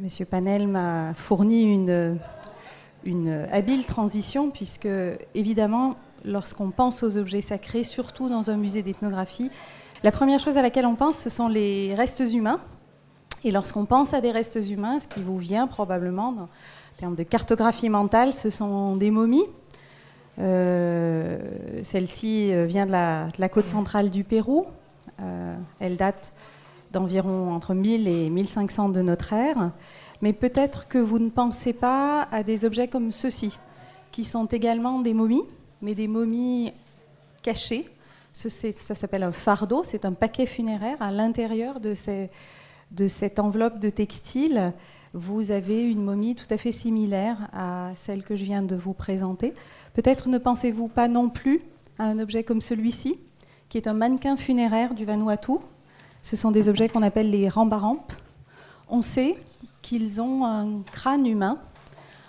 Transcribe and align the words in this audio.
Monsieur 0.00 0.24
Panel 0.24 0.66
m'a 0.68 1.14
fourni 1.14 1.74
une, 3.04 3.46
habile 3.50 3.84
transition, 3.86 4.50
puisque 4.50 4.88
évidemment, 5.34 5.96
lorsqu'on 6.24 6.70
pense 6.70 7.02
aux 7.02 7.16
objets 7.16 7.40
sacrés, 7.40 7.84
surtout 7.84 8.28
dans 8.28 8.50
un 8.50 8.56
musée 8.56 8.82
d'ethnographie, 8.82 9.50
la 10.02 10.12
première 10.12 10.40
chose 10.40 10.58
à 10.58 10.62
laquelle 10.62 10.86
on 10.86 10.96
pense, 10.96 11.18
ce 11.18 11.30
sont 11.30 11.48
les 11.48 11.94
restes 11.94 12.24
humains. 12.34 12.60
Et 13.44 13.50
lorsqu'on 13.50 13.86
pense 13.86 14.14
à 14.14 14.20
des 14.20 14.30
restes 14.30 14.58
humains, 14.70 14.98
ce 14.98 15.08
qui 15.08 15.22
vous 15.22 15.38
vient 15.38 15.66
probablement 15.66 16.28
en 16.28 16.48
termes 16.98 17.14
de 17.14 17.22
cartographie 17.22 17.88
mentale, 17.88 18.32
ce 18.32 18.50
sont 18.50 18.96
des 18.96 19.10
momies. 19.10 19.46
Euh, 20.38 21.38
celle-ci 21.82 22.52
euh, 22.52 22.66
vient 22.66 22.86
de 22.86 22.92
la, 22.92 23.48
côte 23.48 23.66
centrale 23.66 24.10
du 24.10 24.24
Pérou. 24.24 24.66
Euh, 25.20 25.54
elle 25.80 25.96
date 25.96 26.32
d'environ 26.92 27.52
entre 27.52 27.74
1000 27.74 28.06
et 28.06 28.30
1500 28.30 28.90
de 28.90 29.02
notre 29.02 29.32
ère. 29.32 29.72
Mais 30.20 30.32
peut-être 30.32 30.86
que 30.88 30.98
vous 30.98 31.18
ne 31.18 31.30
pensez 31.30 31.72
pas 31.72 32.28
à 32.30 32.42
des 32.42 32.64
objets 32.64 32.88
comme 32.88 33.10
ceux-ci, 33.10 33.58
qui 34.12 34.24
sont 34.24 34.46
également 34.46 35.00
des 35.00 35.14
momies, 35.14 35.44
mais 35.80 35.94
des 35.94 36.06
momies 36.06 36.72
cachées. 37.42 37.88
Ça 38.32 38.94
s'appelle 38.94 39.24
un 39.24 39.32
fardeau, 39.32 39.82
c'est 39.82 40.04
un 40.04 40.12
paquet 40.12 40.46
funéraire. 40.46 40.96
À 41.00 41.10
l'intérieur 41.10 41.80
de, 41.80 41.94
de 42.92 43.08
cette 43.08 43.38
enveloppe 43.38 43.78
de 43.78 43.90
textile, 43.90 44.72
vous 45.12 45.50
avez 45.50 45.82
une 45.82 46.02
momie 46.02 46.34
tout 46.34 46.46
à 46.48 46.56
fait 46.56 46.72
similaire 46.72 47.36
à 47.52 47.90
celle 47.94 48.22
que 48.22 48.36
je 48.36 48.44
viens 48.44 48.62
de 48.62 48.76
vous 48.76 48.94
présenter. 48.94 49.52
Peut-être 49.92 50.28
ne 50.28 50.38
pensez-vous 50.38 50.88
pas 50.88 51.08
non 51.08 51.28
plus 51.28 51.62
à 51.98 52.04
un 52.04 52.18
objet 52.18 52.44
comme 52.44 52.60
celui-ci, 52.60 53.18
qui 53.68 53.76
est 53.76 53.86
un 53.86 53.92
mannequin 53.92 54.36
funéraire 54.36 54.94
du 54.94 55.04
Vanuatu. 55.04 55.58
Ce 56.22 56.36
sont 56.36 56.52
des 56.52 56.68
objets 56.68 56.88
qu'on 56.88 57.02
appelle 57.02 57.30
les 57.30 57.48
rambarampes. 57.48 58.12
On 58.88 59.02
sait 59.02 59.36
qu'ils 59.82 60.20
ont 60.20 60.44
un 60.44 60.82
crâne 60.90 61.26
humain. 61.26 61.58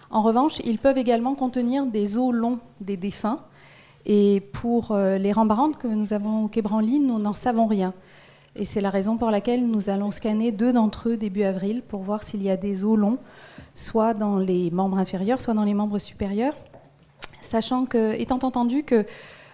En 0.10 0.22
revanche, 0.22 0.60
ils 0.66 0.80
peuvent 0.80 0.98
également 0.98 1.36
contenir 1.36 1.86
des 1.86 2.18
os 2.18 2.34
longs 2.34 2.60
des 2.82 2.98
défunts. 2.98 3.40
Et 4.06 4.42
pour 4.52 4.92
euh, 4.92 5.18
les 5.18 5.32
rambarantes 5.32 5.78
que 5.78 5.88
nous 5.88 6.14
avons 6.14 6.46
au 6.46 6.48
Quai 6.48 6.62
Branly, 6.62 7.00
nous 7.00 7.20
n'en 7.20 7.34
savons 7.34 7.68
rien. 7.68 7.94
Et 8.56 8.66
c'est 8.66 8.82
la 8.82 8.90
raison 8.90 9.18
pour 9.18 9.32
laquelle 9.32 9.66
nous 9.66 9.90
allons 9.90 10.12
scanner 10.12 10.52
deux 10.52 10.74
d'entre 10.74 11.10
eux 11.10 11.18
début 11.18 11.44
avril 11.44 11.82
pour 11.82 12.02
voir 12.02 12.24
s'il 12.24 12.44
y 12.44 12.50
a 12.50 12.58
des 12.58 12.84
os 12.84 12.98
longs, 12.98 13.18
soit 13.74 14.14
dans 14.14 14.38
les 14.38 14.70
membres 14.72 14.98
inférieurs, 14.98 15.42
soit 15.42 15.54
dans 15.54 15.64
les 15.64 15.74
membres 15.74 16.00
supérieurs. 16.00 16.54
Sachant 17.42 17.86
que, 17.86 18.14
étant 18.14 18.40
entendu 18.44 18.84
que 18.84 19.06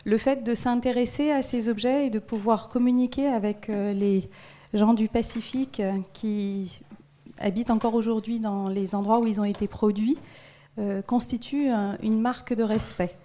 le 0.09 0.17
fait 0.17 0.43
de 0.43 0.55
s'intéresser 0.55 1.31
à 1.31 1.41
ces 1.41 1.69
objets 1.69 2.07
et 2.07 2.09
de 2.09 2.19
pouvoir 2.19 2.69
communiquer 2.69 3.27
avec 3.27 3.69
euh, 3.69 3.93
les 3.93 4.29
gens 4.73 4.93
du 4.93 5.07
Pacifique 5.07 5.81
qui 6.13 6.81
habitent 7.39 7.71
encore 7.71 7.93
aujourd'hui 7.93 8.39
dans 8.39 8.67
les 8.67 8.95
endroits 8.95 9.19
où 9.19 9.27
ils 9.27 9.39
ont 9.41 9.45
été 9.45 9.67
produits, 9.67 10.17
euh, 10.77 11.01
constitue 11.01 11.69
une 12.01 12.19
marque 12.21 12.53
de 12.53 12.63
respect. 12.63 13.15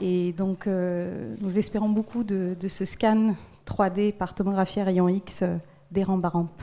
Et 0.00 0.32
donc, 0.32 0.66
euh, 0.66 1.34
nous 1.40 1.58
espérons 1.58 1.88
beaucoup 1.88 2.24
de, 2.24 2.56
ce 2.66 2.84
scan 2.84 3.34
3D 3.66 4.12
par 4.12 4.34
tomographie 4.34 4.80
à 4.80 4.84
rayon 4.84 5.08
X 5.08 5.42
euh, 5.42 5.56
des 5.90 6.04
Rambarampes. 6.04 6.62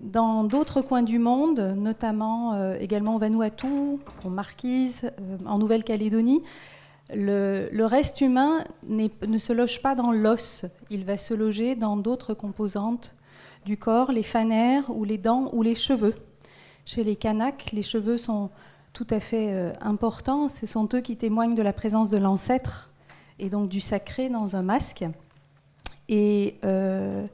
Dans 0.00 0.42
d'autres 0.42 0.82
coins 0.82 1.04
du 1.04 1.20
monde, 1.20 1.60
notamment 1.76 2.74
également 2.80 3.14
au 3.14 3.20
Vanuatu, 3.20 3.68
en 4.24 4.28
Marquise, 4.28 5.12
en 5.46 5.56
Nouvelle-Calédonie, 5.58 6.42
le, 7.10 7.84
reste 7.84 8.20
humain 8.20 8.64
ne 8.88 9.38
se 9.38 9.52
loge 9.52 9.82
pas 9.82 9.94
dans 9.94 10.12
l'os, 10.12 10.66
il 10.90 11.04
va 11.04 11.16
se 11.16 11.34
loger 11.34 11.74
dans 11.74 11.96
d'autres 11.96 12.34
composantes 12.34 13.16
du 13.64 13.76
corps, 13.76 14.12
les 14.12 14.22
fanères 14.22 14.84
ou 14.88 15.04
les 15.04 15.18
dents 15.18 15.50
ou 15.52 15.62
les 15.62 15.74
cheveux. 15.74 16.14
Chez 16.84 17.04
les 17.04 17.16
Kanaks, 17.16 17.70
les 17.72 17.82
cheveux 17.82 18.16
sont 18.16 18.50
tout 18.92 19.06
à 19.10 19.20
fait 19.20 19.52
euh, 19.52 19.72
importants. 19.80 20.48
Ce 20.48 20.66
sont 20.66 20.88
eux 20.94 21.00
qui 21.00 21.16
témoignent 21.16 21.54
de 21.54 21.62
la 21.62 21.72
présence 21.72 22.10
de 22.10 22.18
l'ancêtre 22.18 22.90
et 23.38 23.48
donc 23.48 23.68
du 23.68 23.80
sacré 23.80 24.28
dans 24.28 24.56
un 24.56 24.62
masque. 24.62 25.04
Et, 26.08 26.56
euh, 26.64 27.26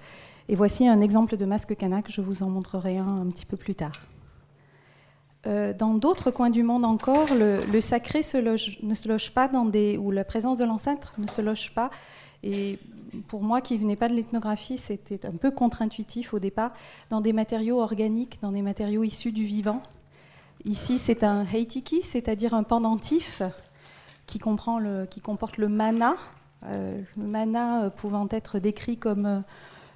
voici 0.51 0.87
un 0.87 1.01
exemple 1.01 1.37
de 1.37 1.45
masque 1.45 1.77
kanak, 1.77 2.11
je 2.11 2.21
vous 2.21 2.43
en 2.43 2.51
montrerai 2.51 2.99
un 2.99 3.07
un 3.07 3.27
petit 3.27 3.47
peu 3.47 3.57
plus 3.57 3.75
tard. 3.75 3.93
Euh, 5.47 5.73
dans 5.73 5.95
d'autres 5.95 6.31
coins 6.31 6.51
du 6.51 6.63
monde 6.63 6.85
encore, 6.85 7.29
le, 7.33 7.81
sacré 7.81 8.21
ne 8.21 8.95
se 8.95 9.09
loge 9.09 9.33
pas 9.33 9.49
dans 9.49 9.65
des. 9.65 9.97
ou 9.97 10.11
la 10.11 10.25
présence 10.25 10.59
de 10.59 10.65
l'ancêtre 10.65 11.15
ne 11.19 11.27
se 11.27 11.41
loge 11.41 11.73
pas. 11.75 11.91
Et 12.43 12.79
pour 13.29 13.43
moi 13.43 13.61
qui 13.61 13.79
venais 13.79 13.97
pas 13.97 14.09
de 14.09 14.15
l'ethnographie, 14.15 14.79
c'était 14.79 15.27
un 15.27 15.33
peu 15.33 15.51
contre-intuitif 15.51 16.35
au 16.35 16.39
départ, 16.39 16.73
dans 17.11 17.21
des 17.21 17.33
matériaux 17.33 17.81
organiques, 17.81 18.41
dans 18.43 18.53
des 18.53 18.63
matériaux 18.63 19.05
issus 19.05 19.33
du 19.33 19.45
vivant. 19.45 19.83
Ici, 20.65 20.99
c'est 20.99 21.23
un 21.23 21.45
heitiki, 21.45 22.03
c'est-à-dire 22.03 22.53
un 22.53 22.65
pendentif 22.65 23.43
qui, 24.27 24.39
comprend 24.39 24.81
qui 25.07 25.21
comporte 25.21 25.57
le 25.57 25.69
mana, 25.69 26.17
euh, 26.65 27.01
le 27.17 27.27
mana 27.27 27.85
euh, 27.85 27.91
pouvant 27.91 28.27
être 28.31 28.59
décrit 28.59 28.97
comme 28.97 29.45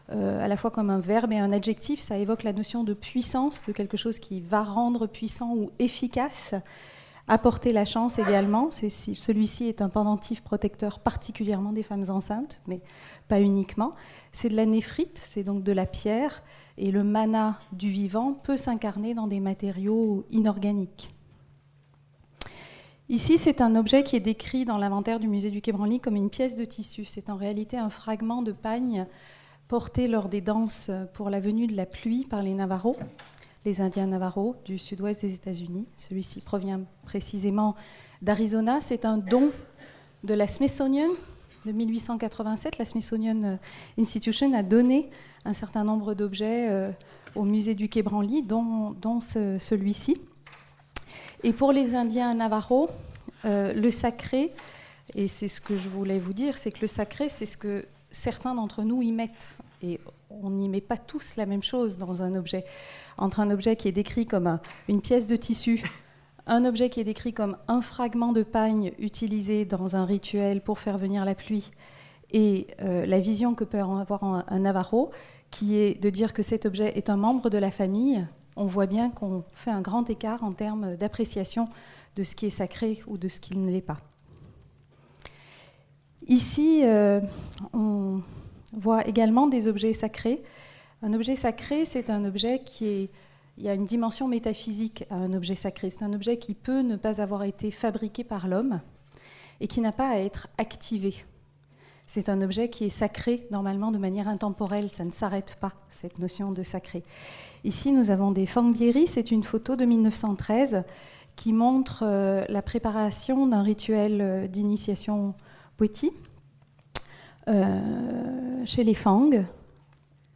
à 0.08 0.48
la 0.48 0.56
fois 0.56 0.70
comme 0.70 0.90
un 0.90 1.00
verbe 1.00 1.32
et 1.32 1.38
un 1.38 1.52
adjectif, 1.52 2.00
ça 2.00 2.18
évoque 2.18 2.42
la 2.42 2.52
notion 2.52 2.84
de 2.84 2.94
puissance, 2.94 3.64
de 3.66 3.72
quelque 3.72 3.96
chose 3.96 4.18
qui 4.18 4.40
va 4.40 4.62
rendre 4.62 5.06
puissant 5.06 5.54
ou 5.54 5.70
efficace. 5.78 6.54
Apporter 7.28 7.72
la 7.72 7.84
chance 7.84 8.18
également. 8.18 8.70
Celui-ci 8.72 9.68
est 9.68 9.80
un 9.80 9.88
pendentif 9.88 10.42
protecteur 10.42 10.98
particulièrement 10.98 11.72
des 11.72 11.84
femmes 11.84 12.04
enceintes, 12.08 12.60
mais 12.66 12.80
pas 13.28 13.40
uniquement. 13.40 13.94
C'est 14.32 14.48
de 14.48 14.56
la 14.56 14.66
néphrite, 14.66 15.18
c'est 15.22 15.44
donc 15.44 15.62
de 15.62 15.72
la 15.72 15.86
pierre, 15.86 16.42
et 16.78 16.90
le 16.90 17.04
mana 17.04 17.60
du 17.72 17.90
vivant 17.90 18.34
peut 18.34 18.56
s'incarner 18.56 19.14
dans 19.14 19.28
des 19.28 19.40
matériaux 19.40 20.26
inorganiques. 20.30 21.14
Ici, 23.08 23.38
c'est 23.38 23.60
un 23.60 23.76
objet 23.76 24.02
qui 24.02 24.16
est 24.16 24.20
décrit 24.20 24.64
dans 24.64 24.78
l'inventaire 24.78 25.20
du 25.20 25.28
musée 25.28 25.50
du 25.50 25.60
Quai 25.60 25.72
Branly 25.72 26.00
comme 26.00 26.16
une 26.16 26.30
pièce 26.30 26.56
de 26.56 26.64
tissu. 26.64 27.04
C'est 27.04 27.30
en 27.30 27.36
réalité 27.36 27.76
un 27.76 27.90
fragment 27.90 28.42
de 28.42 28.52
pagne 28.52 29.06
porté 29.68 30.08
lors 30.08 30.28
des 30.28 30.40
danses 30.40 30.90
pour 31.14 31.30
la 31.30 31.40
venue 31.40 31.66
de 31.66 31.76
la 31.76 31.86
pluie 31.86 32.24
par 32.24 32.42
les 32.42 32.54
Navarros 32.54 32.96
les 33.64 33.80
Indiens 33.80 34.06
Navarros 34.06 34.56
du 34.64 34.78
sud-ouest 34.78 35.22
des 35.22 35.34
États-Unis. 35.34 35.86
Celui-ci 35.96 36.40
provient 36.40 36.80
précisément 37.04 37.76
d'Arizona. 38.20 38.80
C'est 38.80 39.04
un 39.04 39.18
don 39.18 39.50
de 40.24 40.34
la 40.34 40.46
Smithsonian 40.46 41.10
de 41.64 41.72
1887. 41.72 42.78
La 42.78 42.84
Smithsonian 42.84 43.58
Institution 43.98 44.52
a 44.54 44.62
donné 44.62 45.10
un 45.44 45.52
certain 45.52 45.84
nombre 45.84 46.14
d'objets 46.14 46.68
euh, 46.70 46.90
au 47.34 47.44
musée 47.44 47.74
du 47.74 47.88
Quai 47.88 48.02
Branly, 48.02 48.42
dont, 48.42 49.20
celui-ci. 49.20 50.20
Et 51.44 51.52
pour 51.52 51.72
les 51.72 51.94
Indiens 51.94 52.34
Navarros, 52.34 52.88
euh, 53.44 53.72
le 53.72 53.90
sacré, 53.90 54.52
et 55.14 55.28
c'est 55.28 55.48
ce 55.48 55.60
que 55.60 55.76
je 55.76 55.88
voulais 55.88 56.18
vous 56.18 56.32
dire, 56.32 56.56
c'est 56.56 56.70
que 56.70 56.80
le 56.80 56.86
sacré, 56.86 57.28
c'est 57.28 57.46
ce 57.46 57.56
que 57.56 57.84
certains 58.12 58.54
d'entre 58.54 58.82
nous 58.82 59.02
y 59.02 59.10
mettent. 59.12 59.56
Et 59.82 60.00
on 60.30 60.50
n'y 60.50 60.68
met 60.68 60.80
pas 60.80 60.96
tous 60.96 61.36
la 61.36 61.46
même 61.46 61.62
chose 61.62 61.98
dans 61.98 62.22
un 62.22 62.34
objet. 62.34 62.64
Entre 63.18 63.40
un 63.40 63.50
objet 63.50 63.76
qui 63.76 63.88
est 63.88 63.92
décrit 63.92 64.26
comme 64.26 64.58
une 64.88 65.00
pièce 65.00 65.26
de 65.26 65.36
tissu, 65.36 65.82
un 66.46 66.64
objet 66.64 66.88
qui 66.88 67.00
est 67.00 67.04
décrit 67.04 67.32
comme 67.32 67.56
un 67.68 67.82
fragment 67.82 68.32
de 68.32 68.42
pagne 68.42 68.92
utilisé 68.98 69.64
dans 69.64 69.96
un 69.96 70.04
rituel 70.04 70.60
pour 70.60 70.78
faire 70.78 70.98
venir 70.98 71.24
la 71.24 71.34
pluie, 71.34 71.70
et 72.32 72.68
euh, 72.80 73.04
la 73.04 73.20
vision 73.20 73.54
que 73.54 73.64
peut 73.64 73.78
avoir 73.78 74.24
un, 74.24 74.44
un 74.48 74.58
Navarro, 74.60 75.10
qui 75.50 75.76
est 75.76 76.00
de 76.00 76.08
dire 76.08 76.32
que 76.32 76.42
cet 76.42 76.64
objet 76.64 76.96
est 76.96 77.10
un 77.10 77.16
membre 77.16 77.50
de 77.50 77.58
la 77.58 77.70
famille, 77.70 78.26
on 78.56 78.66
voit 78.66 78.86
bien 78.86 79.10
qu'on 79.10 79.44
fait 79.54 79.70
un 79.70 79.80
grand 79.80 80.08
écart 80.08 80.42
en 80.42 80.52
termes 80.52 80.96
d'appréciation 80.96 81.68
de 82.16 82.22
ce 82.22 82.34
qui 82.34 82.46
est 82.46 82.50
sacré 82.50 83.02
ou 83.06 83.18
de 83.18 83.28
ce 83.28 83.40
qui 83.40 83.56
ne 83.56 83.70
l'est 83.70 83.80
pas. 83.80 83.98
Ici, 86.28 86.82
euh, 86.84 87.20
on, 87.72 88.20
voit 88.74 89.06
également 89.06 89.48
des 89.48 89.68
objets 89.68 89.92
sacrés. 89.92 90.42
Un 91.02 91.12
objet 91.12 91.36
sacré, 91.36 91.84
c'est 91.84 92.10
un 92.10 92.24
objet 92.24 92.62
qui 92.64 92.86
est... 92.86 93.10
Il 93.58 93.64
y 93.64 93.68
a 93.68 93.74
une 93.74 93.84
dimension 93.84 94.28
métaphysique 94.28 95.04
à 95.10 95.16
un 95.16 95.34
objet 95.34 95.54
sacré. 95.54 95.90
C'est 95.90 96.02
un 96.02 96.14
objet 96.14 96.38
qui 96.38 96.54
peut 96.54 96.80
ne 96.80 96.96
pas 96.96 97.20
avoir 97.20 97.42
été 97.42 97.70
fabriqué 97.70 98.24
par 98.24 98.48
l'homme 98.48 98.80
et 99.60 99.66
qui 99.66 99.82
n'a 99.82 99.92
pas 99.92 100.08
à 100.08 100.16
être 100.16 100.48
activé. 100.56 101.14
C'est 102.06 102.28
un 102.28 102.40
objet 102.40 102.70
qui 102.70 102.84
est 102.84 102.90
sacré 102.90 103.46
normalement 103.50 103.90
de 103.90 103.98
manière 103.98 104.26
intemporelle, 104.26 104.90
ça 104.90 105.04
ne 105.04 105.12
s'arrête 105.12 105.58
pas, 105.60 105.72
cette 105.90 106.18
notion 106.18 106.50
de 106.50 106.62
sacré. 106.62 107.02
Ici, 107.64 107.92
nous 107.92 108.10
avons 108.10 108.32
des 108.32 108.46
Fangbiri, 108.46 109.06
c'est 109.06 109.30
une 109.30 109.44
photo 109.44 109.76
de 109.76 109.84
1913 109.84 110.84
qui 111.36 111.52
montre 111.52 112.02
euh, 112.04 112.44
la 112.48 112.60
préparation 112.60 113.46
d'un 113.46 113.62
rituel 113.62 114.20
euh, 114.20 114.46
d'initiation 114.46 115.34
Euh, 117.48 118.62
chez 118.66 118.84
les 118.84 118.94
Fang. 118.94 119.30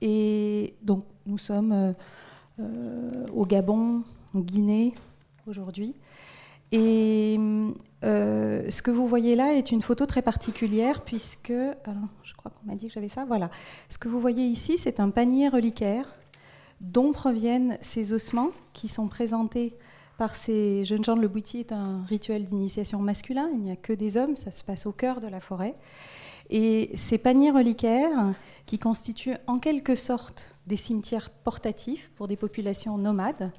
Et 0.00 0.74
donc, 0.82 1.04
nous 1.26 1.38
sommes 1.38 1.72
euh, 1.72 1.92
euh, 2.60 3.26
au 3.32 3.46
Gabon, 3.46 4.02
en 4.34 4.40
Guinée, 4.40 4.94
aujourd'hui. 5.46 5.94
Et 6.72 7.38
ce 8.02 8.82
que 8.82 8.90
vous 8.90 9.06
voyez 9.06 9.36
là 9.36 9.54
est 9.54 9.70
une 9.70 9.82
photo 9.82 10.04
très 10.04 10.22
particulière 10.22 11.02
puisque, 11.02 11.52
je 11.52 12.34
crois 12.36 12.50
qu'on 12.50 12.66
m'a 12.66 12.74
dit 12.74 12.88
que 12.88 12.92
j'avais 12.92 13.08
ça, 13.08 13.24
voilà. 13.24 13.50
Ce 13.88 13.98
que 13.98 14.08
vous 14.08 14.20
voyez 14.20 14.44
ici, 14.44 14.76
c'est 14.76 14.98
un 15.00 15.10
panier 15.10 15.48
reliquaire 15.48 16.12
dont 16.80 17.12
proviennent 17.12 17.78
ces 17.80 18.12
ossements 18.12 18.50
qui 18.72 18.88
sont 18.88 19.08
présentés 19.08 19.74
par 20.18 20.34
ces 20.34 20.84
jeunes 20.84 21.04
gens. 21.04 21.16
Le 21.16 21.28
bouti 21.28 21.60
est 21.60 21.72
un 21.72 22.04
rituel 22.04 22.44
d'initiation 22.44 23.00
masculin, 23.00 23.48
il 23.52 23.60
n'y 23.60 23.70
a 23.70 23.76
que 23.76 23.92
des 23.92 24.16
hommes, 24.16 24.36
ça 24.36 24.50
se 24.50 24.64
passe 24.64 24.86
au 24.86 24.92
cœur 24.92 25.20
de 25.20 25.28
la 25.28 25.40
forêt. 25.40 25.74
Et 26.48 26.90
ces 26.94 27.18
paniers 27.18 27.50
reliquaires, 27.50 28.34
qui 28.66 28.78
constituent 28.78 29.36
en 29.46 29.58
quelque 29.58 29.94
sorte 29.94 30.56
des 30.66 30.76
cimetières 30.76 31.30
portatifs 31.30 32.10
pour 32.16 32.28
des 32.28 32.36
populations 32.36 32.98
nomades, 32.98 33.52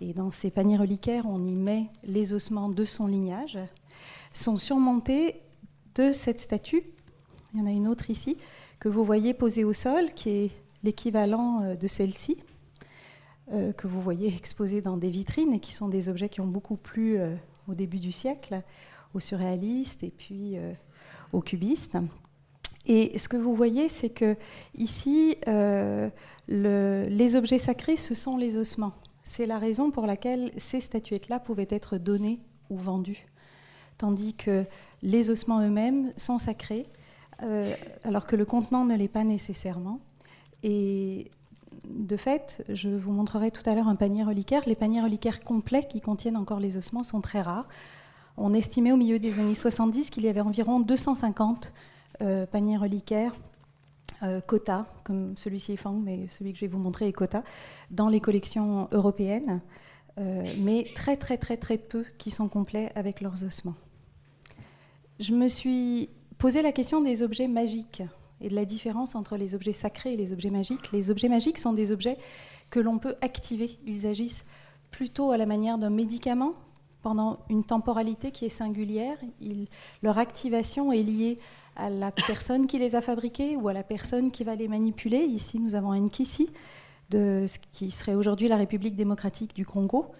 et 0.00 0.12
dans 0.12 0.30
ces 0.30 0.50
paniers 0.50 0.76
reliquaires, 0.76 1.26
on 1.26 1.44
y 1.44 1.54
met 1.54 1.86
les 2.02 2.32
ossements 2.32 2.68
de 2.68 2.84
son 2.84 3.06
lignage, 3.06 3.58
sont 4.32 4.56
surmontés 4.56 5.40
de 5.94 6.12
cette 6.12 6.40
statue. 6.40 6.82
Il 7.52 7.60
y 7.60 7.62
en 7.62 7.66
a 7.66 7.70
une 7.70 7.86
autre 7.86 8.10
ici 8.10 8.36
que 8.80 8.88
vous 8.88 9.04
voyez 9.04 9.34
posée 9.34 9.64
au 9.64 9.72
sol, 9.72 10.12
qui 10.14 10.30
est 10.30 10.50
l'équivalent 10.82 11.62
euh, 11.62 11.74
de 11.74 11.86
celle-ci, 11.86 12.38
euh, 13.52 13.72
que 13.72 13.86
vous 13.86 14.00
voyez 14.00 14.34
exposée 14.34 14.80
dans 14.80 14.96
des 14.96 15.10
vitrines 15.10 15.52
et 15.52 15.60
qui 15.60 15.72
sont 15.72 15.88
des 15.88 16.08
objets 16.08 16.28
qui 16.28 16.40
ont 16.40 16.46
beaucoup 16.46 16.76
plu 16.76 17.18
euh, 17.18 17.34
au 17.68 17.74
début 17.74 17.98
du 17.98 18.12
siècle 18.12 18.62
aux 19.14 19.20
surréalistes 19.20 20.02
et 20.02 20.10
puis 20.10 20.56
aux 21.32 21.40
cubistes. 21.40 21.96
Et 22.84 23.16
ce 23.16 23.28
que 23.28 23.36
vous 23.36 23.54
voyez, 23.54 23.88
c'est 23.88 24.10
que 24.10 24.36
ici, 24.76 25.36
les 25.46 27.36
objets 27.36 27.58
sacrés, 27.58 27.96
ce 27.96 28.16
sont 28.16 28.36
les 28.36 28.56
ossements. 28.56 28.92
C'est 29.22 29.46
la 29.46 29.58
raison 29.58 29.90
pour 29.90 30.06
laquelle 30.06 30.50
ces 30.58 30.80
statuettes-là 30.80 31.40
pouvaient 31.40 31.68
être 31.70 31.96
données 31.96 32.40
ou 32.70 32.76
vendues, 32.76 33.26
tandis 33.96 34.34
que 34.34 34.66
les 35.02 35.30
ossements 35.30 35.60
eux-mêmes 35.60 36.12
sont 36.16 36.38
sacrés, 36.38 36.86
euh, 37.42 37.74
alors 38.04 38.26
que 38.26 38.36
le 38.36 38.44
contenant 38.44 38.84
ne 38.84 38.94
l'est 38.94 39.08
pas 39.08 39.24
nécessairement. 39.24 40.00
Et 40.62 41.30
de 41.88 42.16
fait, 42.16 42.64
je 42.68 42.88
vous 42.88 43.12
montrerai 43.12 43.50
tout 43.50 43.68
à 43.68 43.74
l'heure 43.74 43.88
un 43.88 43.96
panier 43.96 44.24
reliquaire. 44.24 44.62
Les 44.66 44.74
paniers 44.74 45.02
reliquaires 45.02 45.40
complets 45.40 45.86
qui 45.88 46.00
contiennent 46.00 46.36
encore 46.36 46.60
les 46.60 46.76
ossements 46.76 47.02
sont 47.02 47.20
très 47.20 47.40
rares. 47.40 47.68
On 48.36 48.52
estimait 48.52 48.92
au 48.92 48.96
milieu 48.96 49.18
des 49.18 49.38
années 49.38 49.54
70 49.54 50.10
qu'il 50.10 50.24
y 50.24 50.28
avait 50.28 50.40
environ 50.40 50.80
250 50.80 51.72
euh, 52.22 52.46
paniers 52.46 52.76
reliquaires 52.76 53.32
euh, 54.22 54.40
quota, 54.40 54.86
comme 55.04 55.36
celui-ci 55.36 55.72
est 55.72 55.76
Fang, 55.76 55.92
mais 55.92 56.28
celui 56.28 56.52
que 56.52 56.58
je 56.58 56.64
vais 56.64 56.70
vous 56.70 56.78
montrer 56.78 57.08
est 57.08 57.12
quota, 57.12 57.42
dans 57.90 58.08
les 58.08 58.20
collections 58.20 58.88
européennes, 58.92 59.60
euh, 60.18 60.44
mais 60.58 60.90
très 60.94 61.16
très 61.16 61.36
très 61.36 61.56
très 61.56 61.78
peu 61.78 62.04
qui 62.18 62.30
sont 62.30 62.48
complets 62.48 62.90
avec 62.94 63.20
leurs 63.20 63.44
ossements. 63.44 63.74
Je 65.20 65.32
me 65.32 65.48
suis 65.48 66.08
posé 66.38 66.62
la 66.62 66.72
question 66.72 67.00
des 67.00 67.22
objets 67.22 67.48
magiques 67.48 68.02
et 68.44 68.48
de 68.50 68.54
la 68.54 68.66
différence 68.66 69.14
entre 69.14 69.36
les 69.36 69.54
objets 69.54 69.72
sacrés 69.72 70.12
et 70.12 70.16
les 70.16 70.32
objets 70.32 70.50
magiques. 70.50 70.92
Les 70.92 71.10
objets 71.10 71.28
magiques 71.28 71.58
sont 71.58 71.72
des 71.72 71.92
objets 71.92 72.18
que 72.68 72.78
l'on 72.78 72.98
peut 72.98 73.16
activer. 73.22 73.70
Ils 73.86 74.06
agissent 74.06 74.44
plutôt 74.90 75.32
à 75.32 75.38
la 75.38 75.46
manière 75.46 75.78
d'un 75.78 75.90
médicament 75.90 76.52
pendant 77.02 77.38
une 77.48 77.64
temporalité 77.64 78.30
qui 78.30 78.44
est 78.44 78.50
singulière. 78.50 79.16
leur 80.02 80.18
activation 80.18 80.92
est 80.92 81.02
liée 81.02 81.38
à 81.76 81.88
la 81.88 82.10
personne 82.10 82.66
qui 82.66 82.78
les 82.78 82.94
a 82.96 83.00
fabriqués 83.00 83.56
ou 83.56 83.68
à 83.68 83.72
la 83.72 83.82
personne 83.82 84.30
qui 84.30 84.44
va 84.44 84.54
les 84.54 84.68
manipuler. 84.68 85.18
Ici, 85.18 85.58
nous 85.58 85.74
avons 85.74 85.92
un 85.92 86.06
Kissi, 86.08 86.50
de 87.10 87.46
ce 87.48 87.58
qui 87.72 87.90
serait 87.90 88.14
aujourd'hui 88.14 88.48
la 88.48 88.56
République 88.56 88.96
démocratique 88.96 89.54
du 89.54 89.66
Congo, 89.66 90.12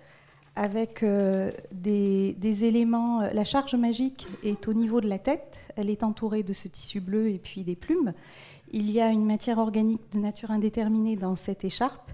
avec 0.57 1.03
euh, 1.03 1.51
des, 1.73 2.65
éléments. 2.65 3.21
La 3.33 3.45
charge 3.45 3.75
magique 3.75 4.27
est 4.43 4.69
au 4.69 4.75
niveau 4.75 5.01
de 5.01 5.09
la 5.09 5.19
tête, 5.19 5.59
elle 5.77 5.91
est 5.91 6.03
entourée 6.03 6.43
de 6.43 6.53
ce 6.53 6.69
tissu 6.69 7.01
bleu 7.01 7.29
et 7.29 7.39
puis 7.39 7.63
des 7.63 7.77
plumes. 7.77 8.13
Il 8.73 8.91
y 8.91 9.01
a 9.01 9.09
une 9.09 9.25
matière 9.25 9.59
organique 9.59 10.13
de 10.13 10.19
nature 10.19 10.51
indéterminée 10.51 11.17
dans 11.17 11.37
cette 11.37 11.65
écharpe. 11.65 12.11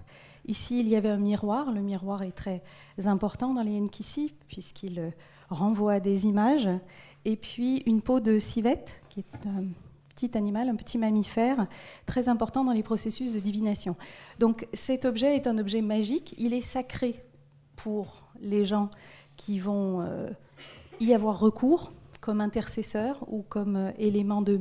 Ici, 0.46 0.80
il 0.80 0.88
y 0.88 0.96
avait 0.96 1.10
un 1.10 1.18
miroir. 1.18 1.70
Le 1.70 1.80
miroir 1.80 2.22
est 2.22 2.32
très 2.32 2.62
important 3.04 3.54
dans 3.54 3.62
les 3.62 3.78
Nkisi, 3.78 4.34
puisqu'il 4.48 4.98
euh, 4.98 5.10
renvoie 5.50 5.94
à 5.94 6.00
des 6.00 6.26
images. 6.26 6.68
Et 7.24 7.36
puis 7.36 7.82
une 7.86 8.00
peau 8.00 8.20
de 8.20 8.38
civette, 8.38 9.02
qui 9.10 9.20
est 9.20 9.46
un 9.46 9.64
petit 10.14 10.36
animal, 10.36 10.68
un 10.68 10.76
petit 10.76 10.98
mammifère, 10.98 11.66
très 12.06 12.28
important 12.28 12.64
dans 12.64 12.72
les 12.72 12.82
processus 12.82 13.32
de 13.32 13.40
divination. 13.40 13.96
Donc 14.38 14.66
cet 14.72 15.04
objet 15.04 15.36
est 15.36 15.46
un 15.46 15.58
objet 15.58 15.82
magique, 15.82 16.34
il 16.38 16.52
est 16.54 16.60
sacré 16.60 17.22
pour 17.76 18.29
les 18.40 18.64
gens 18.64 18.90
qui 19.36 19.58
vont 19.58 20.02
euh, 20.02 20.28
y 21.00 21.14
avoir 21.14 21.38
recours 21.38 21.92
comme 22.20 22.40
intercesseur 22.40 23.24
ou 23.28 23.42
comme 23.42 23.76
euh, 23.76 23.90
élément 23.98 24.42
de 24.42 24.60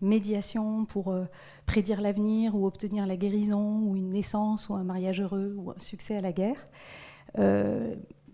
médiation 0.00 0.86
pour 0.86 1.08
euh, 1.08 1.24
prédire 1.66 2.00
l'avenir 2.00 2.54
ou 2.54 2.66
obtenir 2.66 3.06
la 3.06 3.16
guérison 3.16 3.80
ou 3.82 3.96
une 3.96 4.10
naissance 4.10 4.68
ou 4.68 4.74
un 4.74 4.84
mariage 4.84 5.20
heureux 5.20 5.54
ou 5.58 5.70
un 5.70 5.78
succès 5.78 6.16
à 6.16 6.20
la 6.20 6.32
guerre 6.32 6.64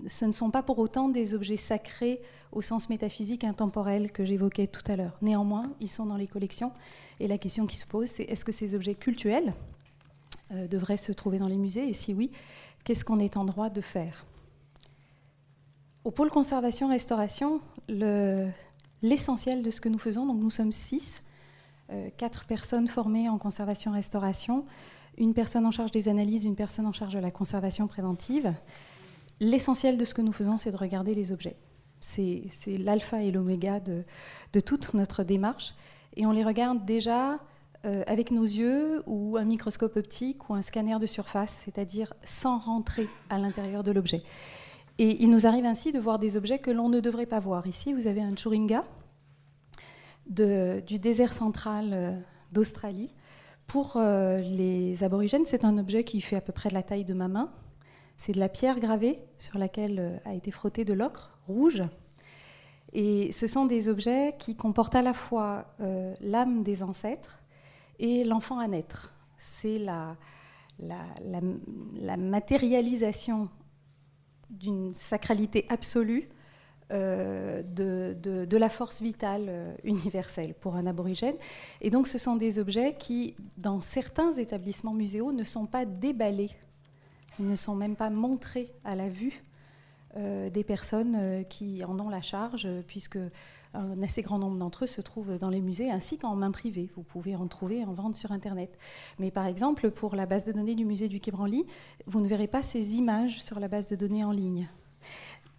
ce 0.06 0.24
ne 0.24 0.32
sont 0.32 0.50
pas 0.50 0.62
pour 0.62 0.78
autant 0.78 1.08
des 1.08 1.34
objets 1.34 1.56
sacrés 1.56 2.20
au 2.52 2.60
sens 2.60 2.90
métaphysique 2.90 3.44
intemporel 3.44 4.12
que 4.12 4.24
j'évoquais 4.24 4.66
tout 4.66 4.82
à 4.90 4.96
l'heure. 4.96 5.16
Néanmoins, 5.22 5.64
ils 5.80 5.88
sont 5.88 6.06
dans 6.06 6.16
les 6.16 6.26
collections 6.26 6.72
et 7.20 7.28
la 7.28 7.38
question 7.38 7.66
qui 7.66 7.76
se 7.76 7.86
pose, 7.86 8.08
c'est 8.08 8.24
est-ce 8.24 8.44
que 8.44 8.52
ces 8.52 8.74
objets 8.74 8.94
cultuels 8.94 9.54
euh, 10.52 10.68
devraient 10.68 10.96
se 10.96 11.12
trouver 11.12 11.38
dans 11.38 11.48
les 11.48 11.56
musées 11.56 11.88
Et 11.88 11.92
si 11.92 12.14
oui, 12.14 12.30
qu'est-ce 12.84 13.04
qu'on 13.04 13.18
est 13.18 13.36
en 13.36 13.44
droit 13.44 13.70
de 13.70 13.80
faire? 13.80 14.26
Au 16.06 16.12
pôle 16.12 16.30
conservation-restauration, 16.30 17.60
l'essentiel 19.02 19.64
de 19.64 19.72
ce 19.72 19.80
que 19.80 19.88
nous 19.88 19.98
faisons, 19.98 20.24
donc 20.24 20.38
nous 20.38 20.50
sommes 20.50 20.70
six, 20.70 21.24
euh, 21.90 22.10
quatre 22.16 22.44
personnes 22.44 22.86
formées 22.86 23.28
en 23.28 23.38
conservation-restauration, 23.38 24.64
une 25.18 25.34
personne 25.34 25.66
en 25.66 25.72
charge 25.72 25.90
des 25.90 26.08
analyses, 26.08 26.44
une 26.44 26.54
personne 26.54 26.86
en 26.86 26.92
charge 26.92 27.14
de 27.14 27.18
la 27.18 27.32
conservation 27.32 27.88
préventive. 27.88 28.54
L'essentiel 29.40 29.98
de 29.98 30.04
ce 30.04 30.14
que 30.14 30.22
nous 30.22 30.30
faisons, 30.30 30.56
c'est 30.56 30.70
de 30.70 30.76
regarder 30.76 31.12
les 31.12 31.32
objets. 31.32 31.56
C'est 31.98 32.46
l'alpha 32.78 33.24
et 33.24 33.32
l'oméga 33.32 33.80
de, 33.80 34.04
toute 34.60 34.94
notre 34.94 35.24
démarche. 35.24 35.74
Et 36.14 36.24
on 36.24 36.30
les 36.30 36.44
regarde 36.44 36.84
déjà 36.84 37.40
euh, 37.84 38.04
avec 38.06 38.30
nos 38.30 38.44
yeux 38.44 39.02
ou 39.06 39.36
un 39.38 39.44
microscope 39.44 39.96
optique 39.96 40.48
ou 40.48 40.54
un 40.54 40.62
scanner 40.62 41.00
de 41.00 41.06
surface, 41.06 41.62
c'est-à-dire 41.64 42.14
sans 42.22 42.58
rentrer 42.58 43.08
à 43.28 43.38
l'intérieur 43.38 43.82
de 43.82 43.90
l'objet. 43.90 44.22
Et 44.98 45.22
il 45.22 45.30
nous 45.30 45.46
arrive 45.46 45.66
ainsi 45.66 45.92
de 45.92 45.98
voir 45.98 46.18
des 46.18 46.36
objets 46.36 46.58
que 46.58 46.70
l'on 46.70 46.88
ne 46.88 47.00
devrait 47.00 47.26
pas 47.26 47.40
voir. 47.40 47.66
Ici, 47.66 47.92
vous 47.92 48.06
avez 48.06 48.22
un 48.22 48.34
churinga 48.34 48.84
du 50.28 50.98
désert 50.98 51.32
central 51.32 51.90
euh, 51.92 52.18
d'Australie. 52.52 53.14
Pour 53.66 53.96
euh, 53.96 54.40
les 54.40 55.04
aborigènes, 55.04 55.44
c'est 55.44 55.64
un 55.64 55.78
objet 55.78 56.04
qui 56.04 56.20
fait 56.20 56.36
à 56.36 56.40
peu 56.40 56.52
près 56.52 56.70
la 56.70 56.82
taille 56.82 57.04
de 57.04 57.14
ma 57.14 57.28
main, 57.28 57.52
c'est 58.16 58.32
de 58.32 58.40
la 58.40 58.48
pierre 58.48 58.80
gravée 58.80 59.18
sur 59.38 59.58
laquelle 59.58 59.98
euh, 59.98 60.18
a 60.24 60.34
été 60.34 60.50
frotté 60.50 60.84
de 60.84 60.92
l'ocre 60.92 61.38
rouge. 61.46 61.82
Et 62.92 63.30
ce 63.32 63.46
sont 63.46 63.66
des 63.66 63.88
objets 63.88 64.34
qui 64.38 64.56
comportent 64.56 64.94
à 64.94 65.02
la 65.02 65.12
fois 65.12 65.66
l'âme 66.20 66.62
des 66.62 66.82
ancêtres 66.82 67.42
et 67.98 68.24
l'enfant 68.24 68.58
à 68.58 68.68
naître. 68.68 69.12
C'est 69.36 69.78
la, 69.78 70.16
matérialisation 72.16 73.50
d'une 74.50 74.94
sacralité 74.94 75.66
absolue 75.68 76.28
euh, 76.92 77.62
de, 77.62 78.16
de, 78.22 78.56
la 78.56 78.68
force 78.68 79.02
vitale 79.02 79.76
universelle 79.84 80.54
pour 80.54 80.76
un 80.76 80.86
aborigène. 80.86 81.34
Et 81.80 81.90
donc 81.90 82.06
ce 82.06 82.18
sont 82.18 82.36
des 82.36 82.58
objets 82.58 82.94
qui, 82.98 83.34
dans 83.58 83.80
certains 83.80 84.32
établissements 84.32 84.94
muséaux, 84.94 85.32
ne 85.32 85.44
sont 85.44 85.66
pas 85.66 85.84
déballés 85.84 86.50
ils 87.38 87.46
ne 87.46 87.54
sont 87.54 87.74
même 87.74 87.96
pas 87.96 88.10
montrés 88.10 88.72
à 88.84 88.94
la 88.94 89.08
vue 89.08 89.32
euh, 89.32 89.45
des 90.50 90.64
personnes 90.64 91.16
euh, 91.16 91.42
qui 91.42 91.84
en 91.84 91.98
ont 91.98 92.08
la 92.08 92.22
charge, 92.22 92.68
puisque 92.86 93.18
un 93.74 94.02
assez 94.02 94.22
grand 94.22 94.38
nombre 94.38 94.56
d'entre 94.56 94.84
eux 94.84 94.86
se 94.86 95.00
trouvent 95.00 95.36
dans 95.38 95.50
les 95.50 95.60
musées 95.60 95.90
ainsi 95.90 96.16
qu'en 96.18 96.34
main 96.34 96.50
privée. 96.50 96.90
Vous 96.96 97.02
pouvez 97.02 97.36
en 97.36 97.46
trouver 97.46 97.84
en 97.84 97.92
vente 97.92 98.16
sur 98.16 98.32
Internet. 98.32 98.76
Mais 99.18 99.30
par 99.30 99.46
exemple, 99.46 99.90
pour 99.90 100.16
la 100.16 100.26
base 100.26 100.44
de 100.44 100.52
données 100.52 100.74
du 100.74 100.84
musée 100.84 101.08
du 101.08 101.20
Quai 101.20 101.30
Branly, 101.30 101.66
vous 102.06 102.20
ne 102.20 102.28
verrez 102.28 102.46
pas 102.46 102.62
ces 102.62 102.96
images 102.96 103.42
sur 103.42 103.60
la 103.60 103.68
base 103.68 103.86
de 103.86 103.96
données 103.96 104.24
en 104.24 104.32
ligne. 104.32 104.68